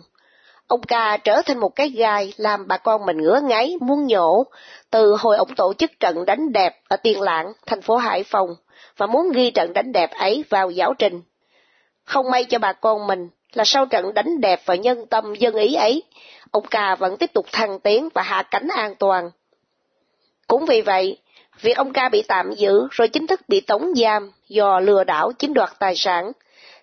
Ông 0.68 0.82
Ca 0.88 1.18
trở 1.18 1.42
thành 1.46 1.60
một 1.60 1.76
cái 1.76 1.90
gai 1.90 2.34
làm 2.38 2.68
bà 2.68 2.78
con 2.78 3.06
mình 3.06 3.18
ngứa 3.18 3.40
ngáy, 3.44 3.76
muốn 3.82 4.08
nhổ, 4.08 4.44
từ 4.92 5.16
hồi 5.20 5.38
ông 5.38 5.56
tổ 5.56 5.74
chức 5.74 5.92
trận 6.00 6.26
đánh 6.26 6.52
đẹp 6.52 6.74
ở 6.88 6.98
Tiên 6.98 7.22
Lãng, 7.22 7.54
thành 7.66 7.82
phố 7.82 7.96
Hải 7.96 8.24
Phòng, 8.24 8.50
và 8.98 9.08
muốn 9.08 9.32
ghi 9.32 9.52
trận 9.52 9.74
đánh 9.74 9.92
đẹp 9.92 10.12
ấy 10.12 10.44
vào 10.50 10.72
giáo 10.72 10.94
trình. 11.00 11.22
Không 12.10 12.32
may 12.32 12.44
cho 12.44 12.60
bà 12.60 12.74
con 12.74 13.08
mình 13.08 13.30
là 13.54 13.64
sau 13.66 13.86
trận 13.86 14.14
đánh 14.14 14.42
đẹp 14.42 14.62
và 14.66 14.76
nhân 14.76 15.06
tâm 15.06 15.34
dân 15.36 15.56
ý 15.56 15.74
ấy, 15.74 16.04
ông 16.52 16.66
Ca 16.72 16.96
vẫn 16.96 17.18
tiếp 17.18 17.34
tục 17.34 17.46
thăng 17.52 17.80
tiến 17.80 18.10
và 18.14 18.22
hạ 18.22 18.44
cánh 18.52 18.68
an 18.68 18.96
toàn. 18.96 19.32
Cũng 20.48 20.66
vì 20.66 20.82
vậy, 20.82 21.18
việc 21.62 21.78
ông 21.78 21.94
Ca 21.94 22.10
bị 22.10 22.24
tạm 22.28 22.52
giữ 22.52 22.88
rồi 22.92 23.08
chính 23.08 23.28
thức 23.28 23.42
bị 23.48 23.62
tống 23.62 23.94
giam 23.96 24.32
do 24.48 24.80
lừa 24.80 25.04
đảo 25.04 25.32
chiếm 25.38 25.54
đoạt 25.54 25.70
tài 25.80 25.96
sản, 25.96 26.32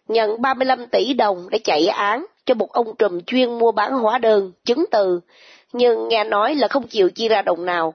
nhận 0.09 0.43
35 0.43 0.87
tỷ 0.87 1.15
đồng 1.15 1.49
để 1.51 1.59
chạy 1.59 1.87
án 1.87 2.27
cho 2.45 2.55
một 2.55 2.73
ông 2.73 2.97
trùm 2.97 3.21
chuyên 3.27 3.59
mua 3.59 3.73
bán 3.73 3.93
hóa 3.93 4.19
đơn, 4.19 4.53
chứng 4.65 4.85
từ, 4.91 5.21
nhưng 5.73 6.09
nghe 6.09 6.25
nói 6.25 6.55
là 6.55 6.69
không 6.69 6.87
chịu 6.87 7.11
chia 7.11 7.29
ra 7.29 7.43
đồng 7.43 7.65
nào, 7.65 7.95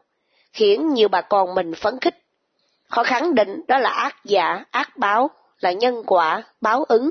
khiến 0.54 0.94
nhiều 0.94 1.08
bà 1.08 1.22
con 1.22 1.56
mình 1.56 1.74
phấn 1.76 2.00
khích. 2.00 2.16
Họ 2.88 3.04
khẳng 3.04 3.36
định 3.36 3.62
đó 3.68 3.78
là 3.78 3.90
ác 3.90 4.16
giả, 4.26 4.64
ác 4.72 4.98
báo, 4.98 5.30
là 5.60 5.72
nhân 5.72 6.04
quả, 6.06 6.44
báo 6.62 6.84
ứng. 6.84 7.10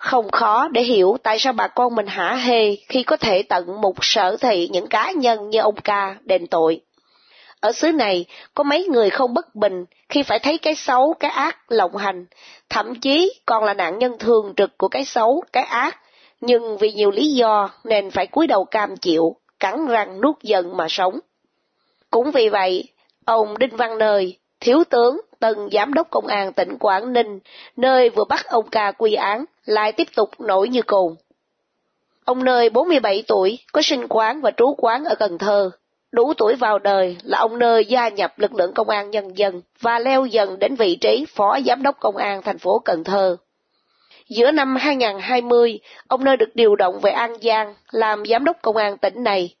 Không 0.00 0.30
khó 0.30 0.68
để 0.68 0.82
hiểu 0.82 1.16
tại 1.22 1.38
sao 1.38 1.52
bà 1.52 1.68
con 1.68 1.94
mình 1.94 2.06
hả 2.06 2.34
hê 2.34 2.76
khi 2.88 3.02
có 3.02 3.16
thể 3.16 3.42
tận 3.42 3.80
một 3.80 3.94
sở 4.00 4.36
thị 4.40 4.68
những 4.72 4.86
cá 4.86 5.10
nhân 5.10 5.50
như 5.50 5.60
ông 5.60 5.74
ca 5.84 6.16
đền 6.24 6.46
tội. 6.46 6.80
Ở 7.60 7.72
xứ 7.72 7.92
này, 7.92 8.24
có 8.54 8.64
mấy 8.64 8.84
người 8.84 9.10
không 9.10 9.34
bất 9.34 9.54
bình 9.54 9.84
khi 10.08 10.22
phải 10.22 10.38
thấy 10.38 10.58
cái 10.58 10.74
xấu, 10.74 11.14
cái 11.20 11.30
ác 11.30 11.72
lộng 11.72 11.96
hành, 11.96 12.26
thậm 12.68 12.94
chí 13.00 13.32
còn 13.46 13.64
là 13.64 13.74
nạn 13.74 13.98
nhân 13.98 14.18
thường 14.18 14.54
trực 14.56 14.78
của 14.78 14.88
cái 14.88 15.04
xấu, 15.04 15.42
cái 15.52 15.64
ác, 15.64 15.98
nhưng 16.40 16.78
vì 16.78 16.92
nhiều 16.92 17.10
lý 17.10 17.34
do 17.34 17.70
nên 17.84 18.10
phải 18.10 18.26
cúi 18.26 18.46
đầu 18.46 18.64
cam 18.64 18.96
chịu, 18.96 19.36
cắn 19.60 19.86
răng 19.86 20.20
nuốt 20.20 20.42
giận 20.42 20.76
mà 20.76 20.86
sống. 20.88 21.20
Cũng 22.10 22.30
vì 22.30 22.48
vậy, 22.48 22.84
ông 23.24 23.58
Đinh 23.58 23.76
Văn 23.76 23.98
Nơi, 23.98 24.38
thiếu 24.60 24.84
tướng, 24.90 25.20
tân 25.38 25.54
giám 25.72 25.94
đốc 25.94 26.10
công 26.10 26.26
an 26.26 26.52
tỉnh 26.52 26.78
Quảng 26.78 27.12
Ninh, 27.12 27.38
nơi 27.76 28.10
vừa 28.10 28.24
bắt 28.24 28.46
ông 28.46 28.68
ca 28.70 28.92
quy 28.92 29.14
án, 29.14 29.44
lại 29.64 29.92
tiếp 29.92 30.08
tục 30.16 30.30
nổi 30.40 30.68
như 30.68 30.82
cồn. 30.82 31.14
Ông 32.24 32.44
Nơi 32.44 32.70
47 32.70 33.24
tuổi, 33.26 33.58
có 33.72 33.82
sinh 33.82 34.08
quán 34.08 34.40
và 34.40 34.50
trú 34.50 34.74
quán 34.78 35.04
ở 35.04 35.14
Cần 35.14 35.38
Thơ. 35.38 35.70
Đủ 36.12 36.34
tuổi 36.34 36.54
vào 36.54 36.78
đời 36.78 37.16
là 37.22 37.38
ông 37.38 37.58
Nơi 37.58 37.84
gia 37.84 38.08
nhập 38.08 38.38
lực 38.38 38.54
lượng 38.54 38.72
công 38.74 38.88
an 38.88 39.10
nhân 39.10 39.38
dân 39.38 39.62
và 39.80 39.98
leo 39.98 40.26
dần 40.26 40.58
đến 40.58 40.74
vị 40.74 40.96
trí 40.96 41.24
phó 41.28 41.58
giám 41.66 41.82
đốc 41.82 41.96
công 42.00 42.16
an 42.16 42.42
thành 42.42 42.58
phố 42.58 42.78
Cần 42.78 43.04
Thơ. 43.04 43.36
Giữa 44.28 44.50
năm 44.50 44.76
2020, 44.76 45.80
ông 46.08 46.24
Nơi 46.24 46.36
được 46.36 46.50
điều 46.54 46.76
động 46.76 47.00
về 47.00 47.10
An 47.10 47.36
Giang 47.42 47.74
làm 47.90 48.22
giám 48.26 48.44
đốc 48.44 48.56
công 48.62 48.76
an 48.76 48.98
tỉnh 48.98 49.22
này. 49.22 49.54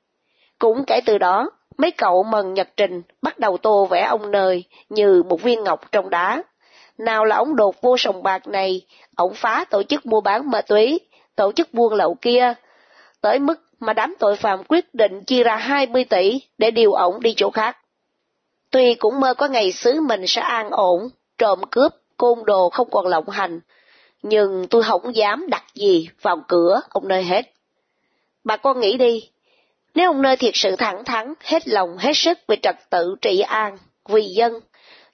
Cũng 0.58 0.84
kể 0.86 1.00
từ 1.06 1.18
đó, 1.18 1.50
mấy 1.80 1.90
cậu 1.90 2.22
mần 2.22 2.54
nhật 2.54 2.68
trình 2.76 3.02
bắt 3.22 3.38
đầu 3.38 3.56
tô 3.56 3.86
vẽ 3.86 4.02
ông 4.02 4.30
Nơi 4.30 4.64
như 4.88 5.22
một 5.22 5.42
viên 5.42 5.64
ngọc 5.64 5.92
trong 5.92 6.10
đá. 6.10 6.42
Nào 6.98 7.24
là 7.24 7.36
ông 7.36 7.56
đột 7.56 7.82
vô 7.82 7.96
sòng 7.98 8.22
bạc 8.22 8.46
này, 8.46 8.86
ông 9.16 9.34
phá 9.34 9.64
tổ 9.70 9.82
chức 9.82 10.06
mua 10.06 10.20
bán 10.20 10.50
ma 10.50 10.60
túy, 10.60 11.00
tổ 11.36 11.52
chức 11.52 11.74
buôn 11.74 11.94
lậu 11.94 12.14
kia, 12.14 12.54
tới 13.20 13.38
mức 13.38 13.60
mà 13.80 13.92
đám 13.92 14.14
tội 14.18 14.36
phạm 14.36 14.64
quyết 14.68 14.94
định 14.94 15.24
chia 15.24 15.42
ra 15.42 15.56
20 15.56 16.04
tỷ 16.04 16.40
để 16.58 16.70
điều 16.70 16.92
ổng 16.92 17.20
đi 17.20 17.34
chỗ 17.36 17.50
khác. 17.50 17.76
Tuy 18.70 18.94
cũng 18.94 19.20
mơ 19.20 19.34
có 19.34 19.48
ngày 19.48 19.72
xứ 19.72 20.00
mình 20.00 20.26
sẽ 20.26 20.42
an 20.42 20.70
ổn, 20.70 21.08
trộm 21.38 21.60
cướp, 21.70 21.92
côn 22.16 22.38
đồ 22.44 22.70
không 22.70 22.90
còn 22.90 23.06
lộng 23.06 23.28
hành, 23.28 23.60
nhưng 24.22 24.66
tôi 24.70 24.82
không 24.82 25.16
dám 25.16 25.46
đặt 25.48 25.64
gì 25.74 26.08
vào 26.22 26.42
cửa 26.48 26.80
ông 26.88 27.08
nơi 27.08 27.22
hết. 27.22 27.42
Bà 28.44 28.56
con 28.56 28.80
nghĩ 28.80 28.96
đi, 28.96 29.28
nếu 29.94 30.10
ông 30.10 30.22
nơi 30.22 30.36
thiệt 30.36 30.52
sự 30.54 30.76
thẳng 30.76 31.04
thắn, 31.04 31.34
hết 31.40 31.68
lòng, 31.68 31.98
hết 31.98 32.12
sức 32.14 32.38
về 32.48 32.56
trật 32.62 32.76
tự 32.90 33.14
trị 33.22 33.40
an, 33.40 33.78
vì 34.08 34.22
dân, 34.22 34.52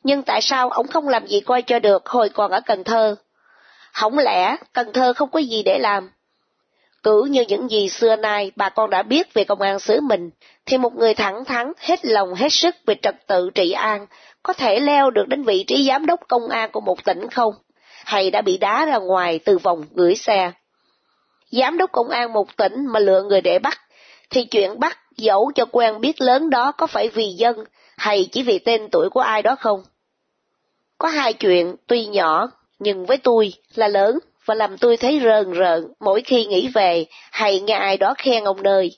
nhưng 0.03 0.23
tại 0.23 0.41
sao 0.41 0.71
ông 0.71 0.87
không 0.87 1.09
làm 1.09 1.27
gì 1.27 1.41
coi 1.41 1.63
cho 1.63 1.79
được 1.79 2.07
hồi 2.07 2.29
còn 2.29 2.51
ở 2.51 2.61
Cần 2.61 2.85
Thơ? 2.85 3.17
Không 3.93 4.19
lẽ 4.19 4.57
Cần 4.73 4.93
Thơ 4.93 5.13
không 5.13 5.31
có 5.31 5.39
gì 5.39 5.63
để 5.63 5.79
làm? 5.79 6.11
Cứ 7.03 7.23
như 7.31 7.45
những 7.49 7.69
gì 7.69 7.89
xưa 7.89 8.17
nay 8.17 8.53
bà 8.57 8.69
con 8.69 8.91
đã 8.91 9.03
biết 9.03 9.35
về 9.35 9.45
công 9.45 9.61
an 9.61 9.79
xứ 9.79 10.01
mình, 10.01 10.31
thì 10.67 10.79
một 10.79 10.95
người 10.95 11.15
thẳng 11.15 11.45
thắn, 11.45 11.73
hết 11.79 12.05
lòng, 12.05 12.35
hết 12.35 12.49
sức 12.51 12.75
về 12.87 12.95
trật 13.03 13.15
tự 13.27 13.51
trị 13.55 13.73
an, 13.73 14.07
có 14.43 14.53
thể 14.53 14.81
leo 14.81 15.11
được 15.11 15.29
đến 15.29 15.43
vị 15.43 15.65
trí 15.67 15.89
giám 15.89 16.07
đốc 16.07 16.21
công 16.29 16.49
an 16.49 16.71
của 16.73 16.81
một 16.81 17.05
tỉnh 17.05 17.29
không? 17.31 17.53
Hay 18.05 18.31
đã 18.31 18.43
bị 18.43 18.59
đá 18.59 18.87
ra 18.87 18.97
ngoài 18.97 19.41
từ 19.45 19.59
vòng 19.59 19.85
gửi 19.95 20.15
xe? 20.15 20.53
Giám 21.51 21.79
đốc 21.79 21.93
công 21.93 22.09
an 22.09 22.33
một 22.33 22.57
tỉnh 22.57 22.87
mà 22.93 23.01
lựa 23.01 23.23
người 23.23 23.41
để 23.41 23.59
bắt, 23.59 23.81
thì 24.31 24.45
chuyện 24.45 24.79
bắt 24.81 24.99
dẫu 25.17 25.53
cho 25.55 25.65
quen 25.65 26.01
biết 26.01 26.21
lớn 26.21 26.51
đó 26.51 26.73
có 26.73 26.87
phải 26.87 27.09
vì 27.09 27.29
dân 27.29 27.57
hay 27.97 28.29
chỉ 28.33 28.43
vì 28.43 28.59
tên 28.59 28.89
tuổi 28.93 29.11
của 29.11 29.21
ai 29.21 29.43
đó 29.43 29.57
không? 29.61 29.83
Có 30.99 31.09
hai 31.09 31.33
chuyện 31.33 31.77
tuy 31.87 32.07
nhỏ 32.07 32.49
nhưng 32.79 33.07
với 33.07 33.17
tôi 33.17 33.53
là 33.75 33.89
lớn 33.89 34.19
và 34.45 34.55
làm 34.55 34.79
tôi 34.79 34.97
thấy 34.97 35.21
rờn 35.25 35.53
rợn 35.53 35.93
mỗi 36.01 36.21
khi 36.21 36.47
nghĩ 36.47 36.69
về 36.75 37.07
hay 37.31 37.61
nghe 37.61 37.75
ai 37.75 37.97
đó 37.97 38.15
khen 38.19 38.45
ông 38.45 38.63
nơi. 38.63 38.97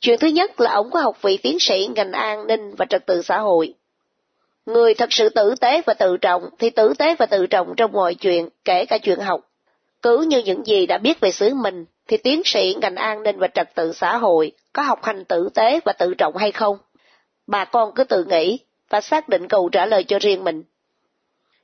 Chuyện 0.00 0.18
thứ 0.18 0.28
nhất 0.28 0.60
là 0.60 0.72
ông 0.72 0.90
có 0.90 1.00
học 1.00 1.22
vị 1.22 1.36
tiến 1.36 1.58
sĩ 1.58 1.88
ngành 1.94 2.12
an 2.12 2.46
ninh 2.46 2.74
và 2.74 2.86
trật 2.90 3.06
tự 3.06 3.22
xã 3.22 3.38
hội. 3.38 3.74
Người 4.66 4.94
thật 4.94 5.12
sự 5.12 5.28
tử 5.28 5.54
tế 5.60 5.82
và 5.86 5.94
tự 5.94 6.16
trọng 6.16 6.42
thì 6.58 6.70
tử 6.70 6.94
tế 6.98 7.14
và 7.18 7.26
tự 7.26 7.46
trọng 7.46 7.74
trong 7.76 7.92
mọi 7.92 8.14
chuyện, 8.14 8.48
kể 8.64 8.84
cả 8.84 8.98
chuyện 8.98 9.18
học. 9.18 9.40
Cứ 10.02 10.18
như 10.28 10.38
những 10.38 10.66
gì 10.66 10.86
đã 10.86 10.98
biết 10.98 11.20
về 11.20 11.30
xứ 11.30 11.54
mình, 11.54 11.84
thì 12.08 12.16
tiến 12.16 12.42
sĩ 12.44 12.76
ngành 12.80 12.96
an 12.96 13.22
ninh 13.22 13.38
và 13.38 13.48
trật 13.54 13.74
tự 13.74 13.92
xã 13.92 14.16
hội 14.16 14.52
có 14.72 14.82
học 14.82 15.04
hành 15.04 15.24
tử 15.24 15.48
tế 15.54 15.80
và 15.84 15.92
tự 15.92 16.14
trọng 16.18 16.36
hay 16.36 16.52
không? 16.52 16.78
Bà 17.46 17.64
con 17.64 17.94
cứ 17.94 18.04
tự 18.04 18.24
nghĩ 18.24 18.58
và 18.90 19.00
xác 19.00 19.28
định 19.28 19.48
câu 19.48 19.68
trả 19.68 19.86
lời 19.86 20.04
cho 20.04 20.18
riêng 20.18 20.44
mình. 20.44 20.62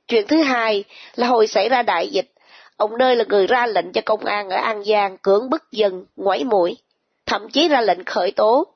Chuyện 0.07 0.27
thứ 0.27 0.41
hai 0.41 0.83
là 1.15 1.27
hồi 1.27 1.47
xảy 1.47 1.69
ra 1.69 1.81
đại 1.81 2.07
dịch, 2.07 2.31
ông 2.77 2.97
nơi 2.97 3.15
là 3.15 3.23
người 3.27 3.47
ra 3.47 3.65
lệnh 3.65 3.91
cho 3.91 4.01
công 4.05 4.25
an 4.25 4.49
ở 4.49 4.57
An 4.57 4.83
Giang 4.83 5.17
cưỡng 5.17 5.49
bức 5.49 5.71
dân, 5.71 6.05
ngoáy 6.15 6.43
mũi, 6.43 6.77
thậm 7.25 7.49
chí 7.49 7.67
ra 7.67 7.81
lệnh 7.81 8.03
khởi 8.03 8.31
tố, 8.31 8.67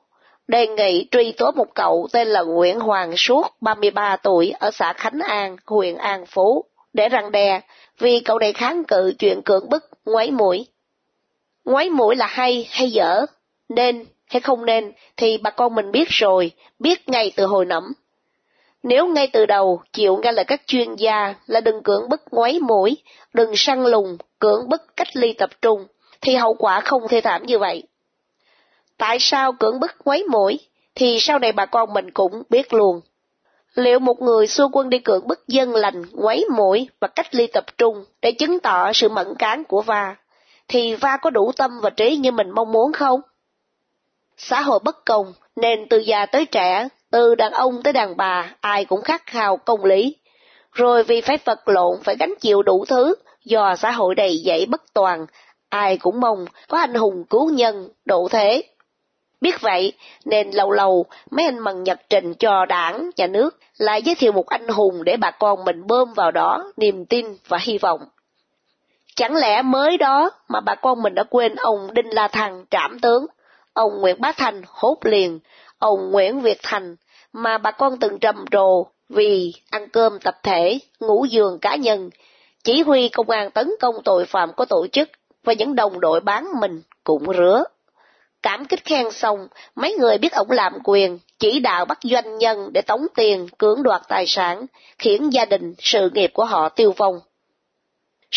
đề 0.48 0.66
nghị 0.66 1.08
truy 1.10 1.32
tố 1.32 1.50
một 1.50 1.74
cậu 1.74 2.08
tên 2.12 2.28
là 2.28 2.42
Nguyễn 2.42 2.80
Hoàng 2.80 3.16
Suốt, 3.16 3.46
33 3.60 4.16
tuổi, 4.16 4.52
ở 4.58 4.70
xã 4.70 4.92
Khánh 4.92 5.18
An, 5.20 5.56
huyện 5.66 5.96
An 5.96 6.26
Phú, 6.26 6.64
để 6.92 7.08
răng 7.08 7.32
đe, 7.32 7.60
vì 7.98 8.20
cậu 8.20 8.38
này 8.38 8.52
kháng 8.52 8.84
cự 8.84 9.12
chuyện 9.18 9.42
cưỡng 9.42 9.68
bức, 9.68 9.84
ngoáy 10.04 10.30
mũi 10.30 10.66
ngoái 11.66 11.90
mũi 11.90 12.16
là 12.16 12.26
hay 12.26 12.68
hay 12.70 12.90
dở, 12.90 13.26
nên 13.68 14.04
hay 14.26 14.40
không 14.40 14.64
nên 14.64 14.92
thì 15.16 15.38
bà 15.38 15.50
con 15.50 15.74
mình 15.74 15.90
biết 15.92 16.08
rồi, 16.08 16.52
biết 16.78 17.08
ngay 17.08 17.32
từ 17.36 17.46
hồi 17.46 17.64
nẫm. 17.64 17.84
Nếu 18.82 19.06
ngay 19.06 19.28
từ 19.32 19.46
đầu 19.46 19.82
chịu 19.92 20.16
nghe 20.22 20.32
lời 20.32 20.44
các 20.44 20.62
chuyên 20.66 20.94
gia 20.94 21.34
là 21.46 21.60
đừng 21.60 21.82
cưỡng 21.82 22.08
bức 22.08 22.20
ngoáy 22.30 22.58
mũi, 22.60 22.96
đừng 23.32 23.52
săn 23.56 23.84
lùng, 23.84 24.18
cưỡng 24.38 24.68
bức 24.68 24.96
cách 24.96 25.16
ly 25.16 25.32
tập 25.32 25.50
trung, 25.62 25.86
thì 26.20 26.34
hậu 26.34 26.54
quả 26.54 26.80
không 26.80 27.08
thể 27.08 27.20
thảm 27.20 27.42
như 27.46 27.58
vậy. 27.58 27.82
Tại 28.98 29.16
sao 29.20 29.52
cưỡng 29.52 29.80
bức 29.80 29.90
ngoáy 30.04 30.22
mũi, 30.22 30.58
thì 30.94 31.18
sau 31.20 31.38
này 31.38 31.52
bà 31.52 31.66
con 31.66 31.94
mình 31.94 32.10
cũng 32.10 32.42
biết 32.50 32.74
luôn. 32.74 33.00
Liệu 33.74 33.98
một 33.98 34.22
người 34.22 34.46
xua 34.46 34.68
quân 34.72 34.90
đi 34.90 34.98
cưỡng 34.98 35.26
bức 35.26 35.48
dân 35.48 35.74
lành, 35.74 36.02
ngoáy 36.12 36.44
mũi 36.56 36.88
và 37.00 37.08
cách 37.08 37.34
ly 37.34 37.46
tập 37.46 37.64
trung 37.78 38.04
để 38.22 38.32
chứng 38.32 38.60
tỏ 38.60 38.92
sự 38.92 39.08
mẫn 39.08 39.26
cán 39.38 39.64
của 39.64 39.82
Va, 39.82 40.16
thì 40.68 40.94
Va 40.94 41.16
có 41.16 41.30
đủ 41.30 41.52
tâm 41.56 41.70
và 41.82 41.90
trí 41.90 42.16
như 42.16 42.30
mình 42.30 42.50
mong 42.50 42.72
muốn 42.72 42.92
không? 42.92 43.20
Xã 44.36 44.60
hội 44.60 44.78
bất 44.84 45.04
công, 45.04 45.32
nên 45.56 45.88
từ 45.90 45.98
già 45.98 46.26
tới 46.26 46.46
trẻ, 46.46 46.88
từ 47.10 47.34
đàn 47.34 47.52
ông 47.52 47.82
tới 47.82 47.92
đàn 47.92 48.16
bà, 48.16 48.54
ai 48.60 48.84
cũng 48.84 49.02
khát 49.02 49.26
khao 49.26 49.56
công 49.56 49.84
lý. 49.84 50.16
Rồi 50.72 51.02
vì 51.02 51.20
phải 51.20 51.38
vật 51.44 51.68
lộn, 51.68 52.02
phải 52.04 52.16
gánh 52.16 52.34
chịu 52.40 52.62
đủ 52.62 52.84
thứ, 52.88 53.14
do 53.44 53.76
xã 53.76 53.90
hội 53.90 54.14
đầy 54.14 54.42
dẫy 54.44 54.66
bất 54.66 54.82
toàn, 54.94 55.26
ai 55.68 55.98
cũng 55.98 56.20
mong 56.20 56.44
có 56.68 56.78
anh 56.78 56.94
hùng 56.94 57.24
cứu 57.30 57.50
nhân, 57.50 57.88
độ 58.04 58.28
thế. 58.30 58.62
Biết 59.40 59.60
vậy, 59.60 59.92
nên 60.24 60.50
lâu 60.50 60.70
lâu 60.70 61.04
mấy 61.30 61.46
anh 61.46 61.58
mần 61.58 61.82
nhật 61.82 62.00
trình 62.10 62.34
cho 62.34 62.66
đảng, 62.66 63.10
nhà 63.16 63.26
nước 63.26 63.58
lại 63.78 64.02
giới 64.02 64.14
thiệu 64.14 64.32
một 64.32 64.46
anh 64.46 64.68
hùng 64.68 65.04
để 65.04 65.16
bà 65.16 65.30
con 65.30 65.64
mình 65.64 65.86
bơm 65.86 66.12
vào 66.14 66.30
đó 66.30 66.72
niềm 66.76 67.04
tin 67.04 67.26
và 67.48 67.58
hy 67.58 67.78
vọng. 67.78 68.00
Chẳng 69.16 69.34
lẽ 69.34 69.62
mới 69.62 69.98
đó 69.98 70.30
mà 70.48 70.60
bà 70.60 70.74
con 70.74 71.02
mình 71.02 71.14
đã 71.14 71.24
quên 71.30 71.54
ông 71.54 71.94
Đinh 71.94 72.14
La 72.14 72.28
Thăng 72.28 72.64
trảm 72.70 72.98
tướng, 73.00 73.26
ông 73.72 74.00
Nguyễn 74.00 74.20
Bá 74.20 74.32
Thành 74.32 74.62
hốt 74.66 74.98
liền, 75.02 75.38
ông 75.78 76.10
Nguyễn 76.10 76.40
Việt 76.40 76.58
Thành 76.62 76.96
mà 77.32 77.58
bà 77.58 77.70
con 77.70 77.98
từng 78.00 78.18
trầm 78.18 78.44
trồ 78.50 78.86
vì 79.08 79.52
ăn 79.70 79.88
cơm 79.88 80.18
tập 80.20 80.34
thể, 80.42 80.78
ngủ 81.00 81.24
giường 81.30 81.58
cá 81.58 81.76
nhân, 81.76 82.10
chỉ 82.64 82.82
huy 82.82 83.08
công 83.08 83.30
an 83.30 83.50
tấn 83.50 83.70
công 83.80 83.94
tội 84.04 84.26
phạm 84.26 84.52
có 84.56 84.64
tổ 84.64 84.86
chức 84.92 85.08
và 85.44 85.52
những 85.52 85.74
đồng 85.74 86.00
đội 86.00 86.20
bán 86.20 86.46
mình 86.60 86.82
cũng 87.04 87.32
rứa. 87.36 87.64
Cảm 88.42 88.64
kích 88.64 88.84
khen 88.84 89.10
xong, 89.10 89.48
mấy 89.74 89.94
người 89.94 90.18
biết 90.18 90.32
ổng 90.32 90.50
làm 90.50 90.72
quyền, 90.84 91.18
chỉ 91.38 91.60
đạo 91.60 91.84
bắt 91.84 91.98
doanh 92.02 92.38
nhân 92.38 92.70
để 92.72 92.82
tống 92.82 93.06
tiền, 93.14 93.46
cưỡng 93.58 93.82
đoạt 93.82 94.02
tài 94.08 94.26
sản, 94.26 94.66
khiến 94.98 95.32
gia 95.32 95.44
đình, 95.44 95.74
sự 95.78 96.10
nghiệp 96.10 96.30
của 96.34 96.44
họ 96.44 96.68
tiêu 96.68 96.92
vong. 96.96 97.20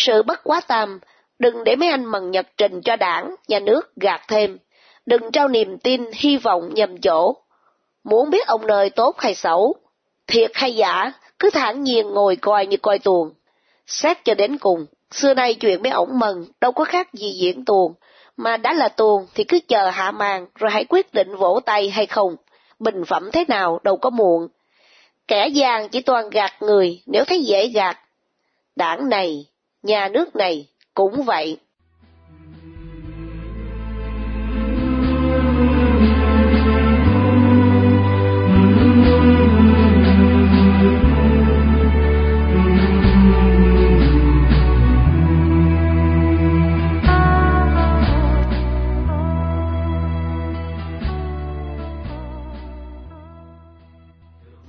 Sự 0.06 0.22
bất 0.22 0.40
quá 0.44 0.60
tam, 0.60 1.00
đừng 1.38 1.64
để 1.64 1.76
mấy 1.76 1.88
anh 1.88 2.04
mần 2.04 2.30
nhật 2.30 2.46
trình 2.56 2.80
cho 2.80 2.96
đảng, 2.96 3.34
nhà 3.48 3.58
nước 3.58 3.96
gạt 3.96 4.20
thêm, 4.28 4.58
đừng 5.06 5.32
trao 5.32 5.48
niềm 5.48 5.78
tin, 5.78 6.04
hy 6.14 6.36
vọng 6.36 6.74
nhầm 6.74 7.00
chỗ. 7.00 7.36
Muốn 8.04 8.30
biết 8.30 8.46
ông 8.46 8.66
nơi 8.66 8.90
tốt 8.90 9.14
hay 9.18 9.34
xấu, 9.34 9.74
thiệt 10.26 10.50
hay 10.54 10.74
giả, 10.74 11.12
cứ 11.38 11.50
thản 11.50 11.82
nhiên 11.82 12.08
ngồi 12.08 12.36
coi 12.36 12.66
như 12.66 12.76
coi 12.76 12.98
tuồng. 12.98 13.30
Xét 13.86 14.24
cho 14.24 14.34
đến 14.34 14.58
cùng, 14.58 14.86
xưa 15.10 15.34
nay 15.34 15.54
chuyện 15.54 15.82
mấy 15.82 15.92
ổng 15.92 16.18
mần 16.18 16.44
đâu 16.60 16.72
có 16.72 16.84
khác 16.84 17.14
gì 17.14 17.32
diễn 17.40 17.64
tuồng, 17.64 17.94
mà 18.36 18.56
đã 18.56 18.72
là 18.72 18.88
tuồng 18.88 19.26
thì 19.34 19.44
cứ 19.44 19.58
chờ 19.68 19.90
hạ 19.90 20.10
màn 20.10 20.46
rồi 20.54 20.70
hãy 20.70 20.84
quyết 20.84 21.14
định 21.14 21.36
vỗ 21.36 21.60
tay 21.66 21.90
hay 21.90 22.06
không, 22.06 22.36
bình 22.78 23.04
phẩm 23.04 23.30
thế 23.32 23.44
nào 23.48 23.80
đâu 23.82 23.96
có 23.96 24.10
muộn. 24.10 24.48
Kẻ 25.28 25.48
gian 25.48 25.88
chỉ 25.88 26.00
toàn 26.00 26.30
gạt 26.30 26.52
người 26.60 27.02
nếu 27.06 27.24
thấy 27.24 27.40
dễ 27.42 27.66
gạt. 27.66 27.98
Đảng 28.76 29.08
này, 29.08 29.46
nhà 29.82 30.08
nước 30.12 30.36
này 30.36 30.66
cũng 30.94 31.22
vậy. 31.22 31.58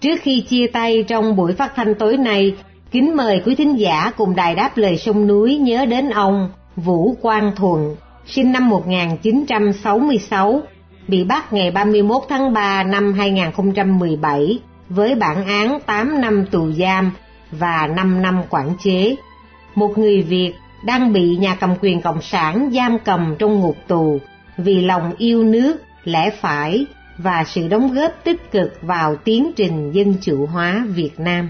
Trước 0.01 0.21
khi 0.21 0.41
chia 0.49 0.67
tay 0.67 1.03
trong 1.07 1.35
buổi 1.35 1.53
phát 1.53 1.71
thanh 1.75 1.95
tối 1.95 2.17
nay, 2.17 2.55
kính 2.91 3.15
mời 3.15 3.41
quý 3.45 3.55
thính 3.55 3.79
giả 3.79 4.11
cùng 4.17 4.35
đài 4.35 4.55
đáp 4.55 4.77
lời 4.77 4.97
sông 4.97 5.27
núi 5.27 5.57
nhớ 5.57 5.85
đến 5.85 6.09
ông 6.09 6.49
Vũ 6.75 7.15
Quang 7.21 7.51
Thuận, 7.55 7.95
sinh 8.25 8.51
năm 8.51 8.69
1966, 8.69 10.61
bị 11.07 11.23
bắt 11.23 11.53
ngày 11.53 11.71
31 11.71 12.23
tháng 12.29 12.53
3 12.53 12.83
năm 12.83 13.13
2017 13.13 14.59
với 14.89 15.15
bản 15.15 15.45
án 15.45 15.79
8 15.85 16.21
năm 16.21 16.45
tù 16.51 16.71
giam 16.71 17.11
và 17.51 17.87
5 17.95 18.21
năm 18.21 18.41
quản 18.49 18.69
chế. 18.83 19.15
Một 19.75 19.97
người 19.97 20.21
Việt 20.21 20.53
đang 20.85 21.13
bị 21.13 21.37
nhà 21.37 21.55
cầm 21.55 21.75
quyền 21.81 22.01
Cộng 22.01 22.21
sản 22.21 22.71
giam 22.73 22.97
cầm 22.99 23.35
trong 23.39 23.59
ngục 23.59 23.77
tù 23.87 24.19
vì 24.57 24.81
lòng 24.81 25.13
yêu 25.17 25.43
nước, 25.43 25.77
lẽ 26.03 26.29
phải 26.29 26.85
và 27.17 27.43
sự 27.47 27.67
đóng 27.67 27.93
góp 27.93 28.11
tích 28.23 28.51
cực 28.51 28.73
vào 28.81 29.15
tiến 29.15 29.51
trình 29.55 29.91
dân 29.91 30.13
chủ 30.21 30.45
hóa 30.45 30.85
Việt 30.95 31.19
Nam. 31.19 31.49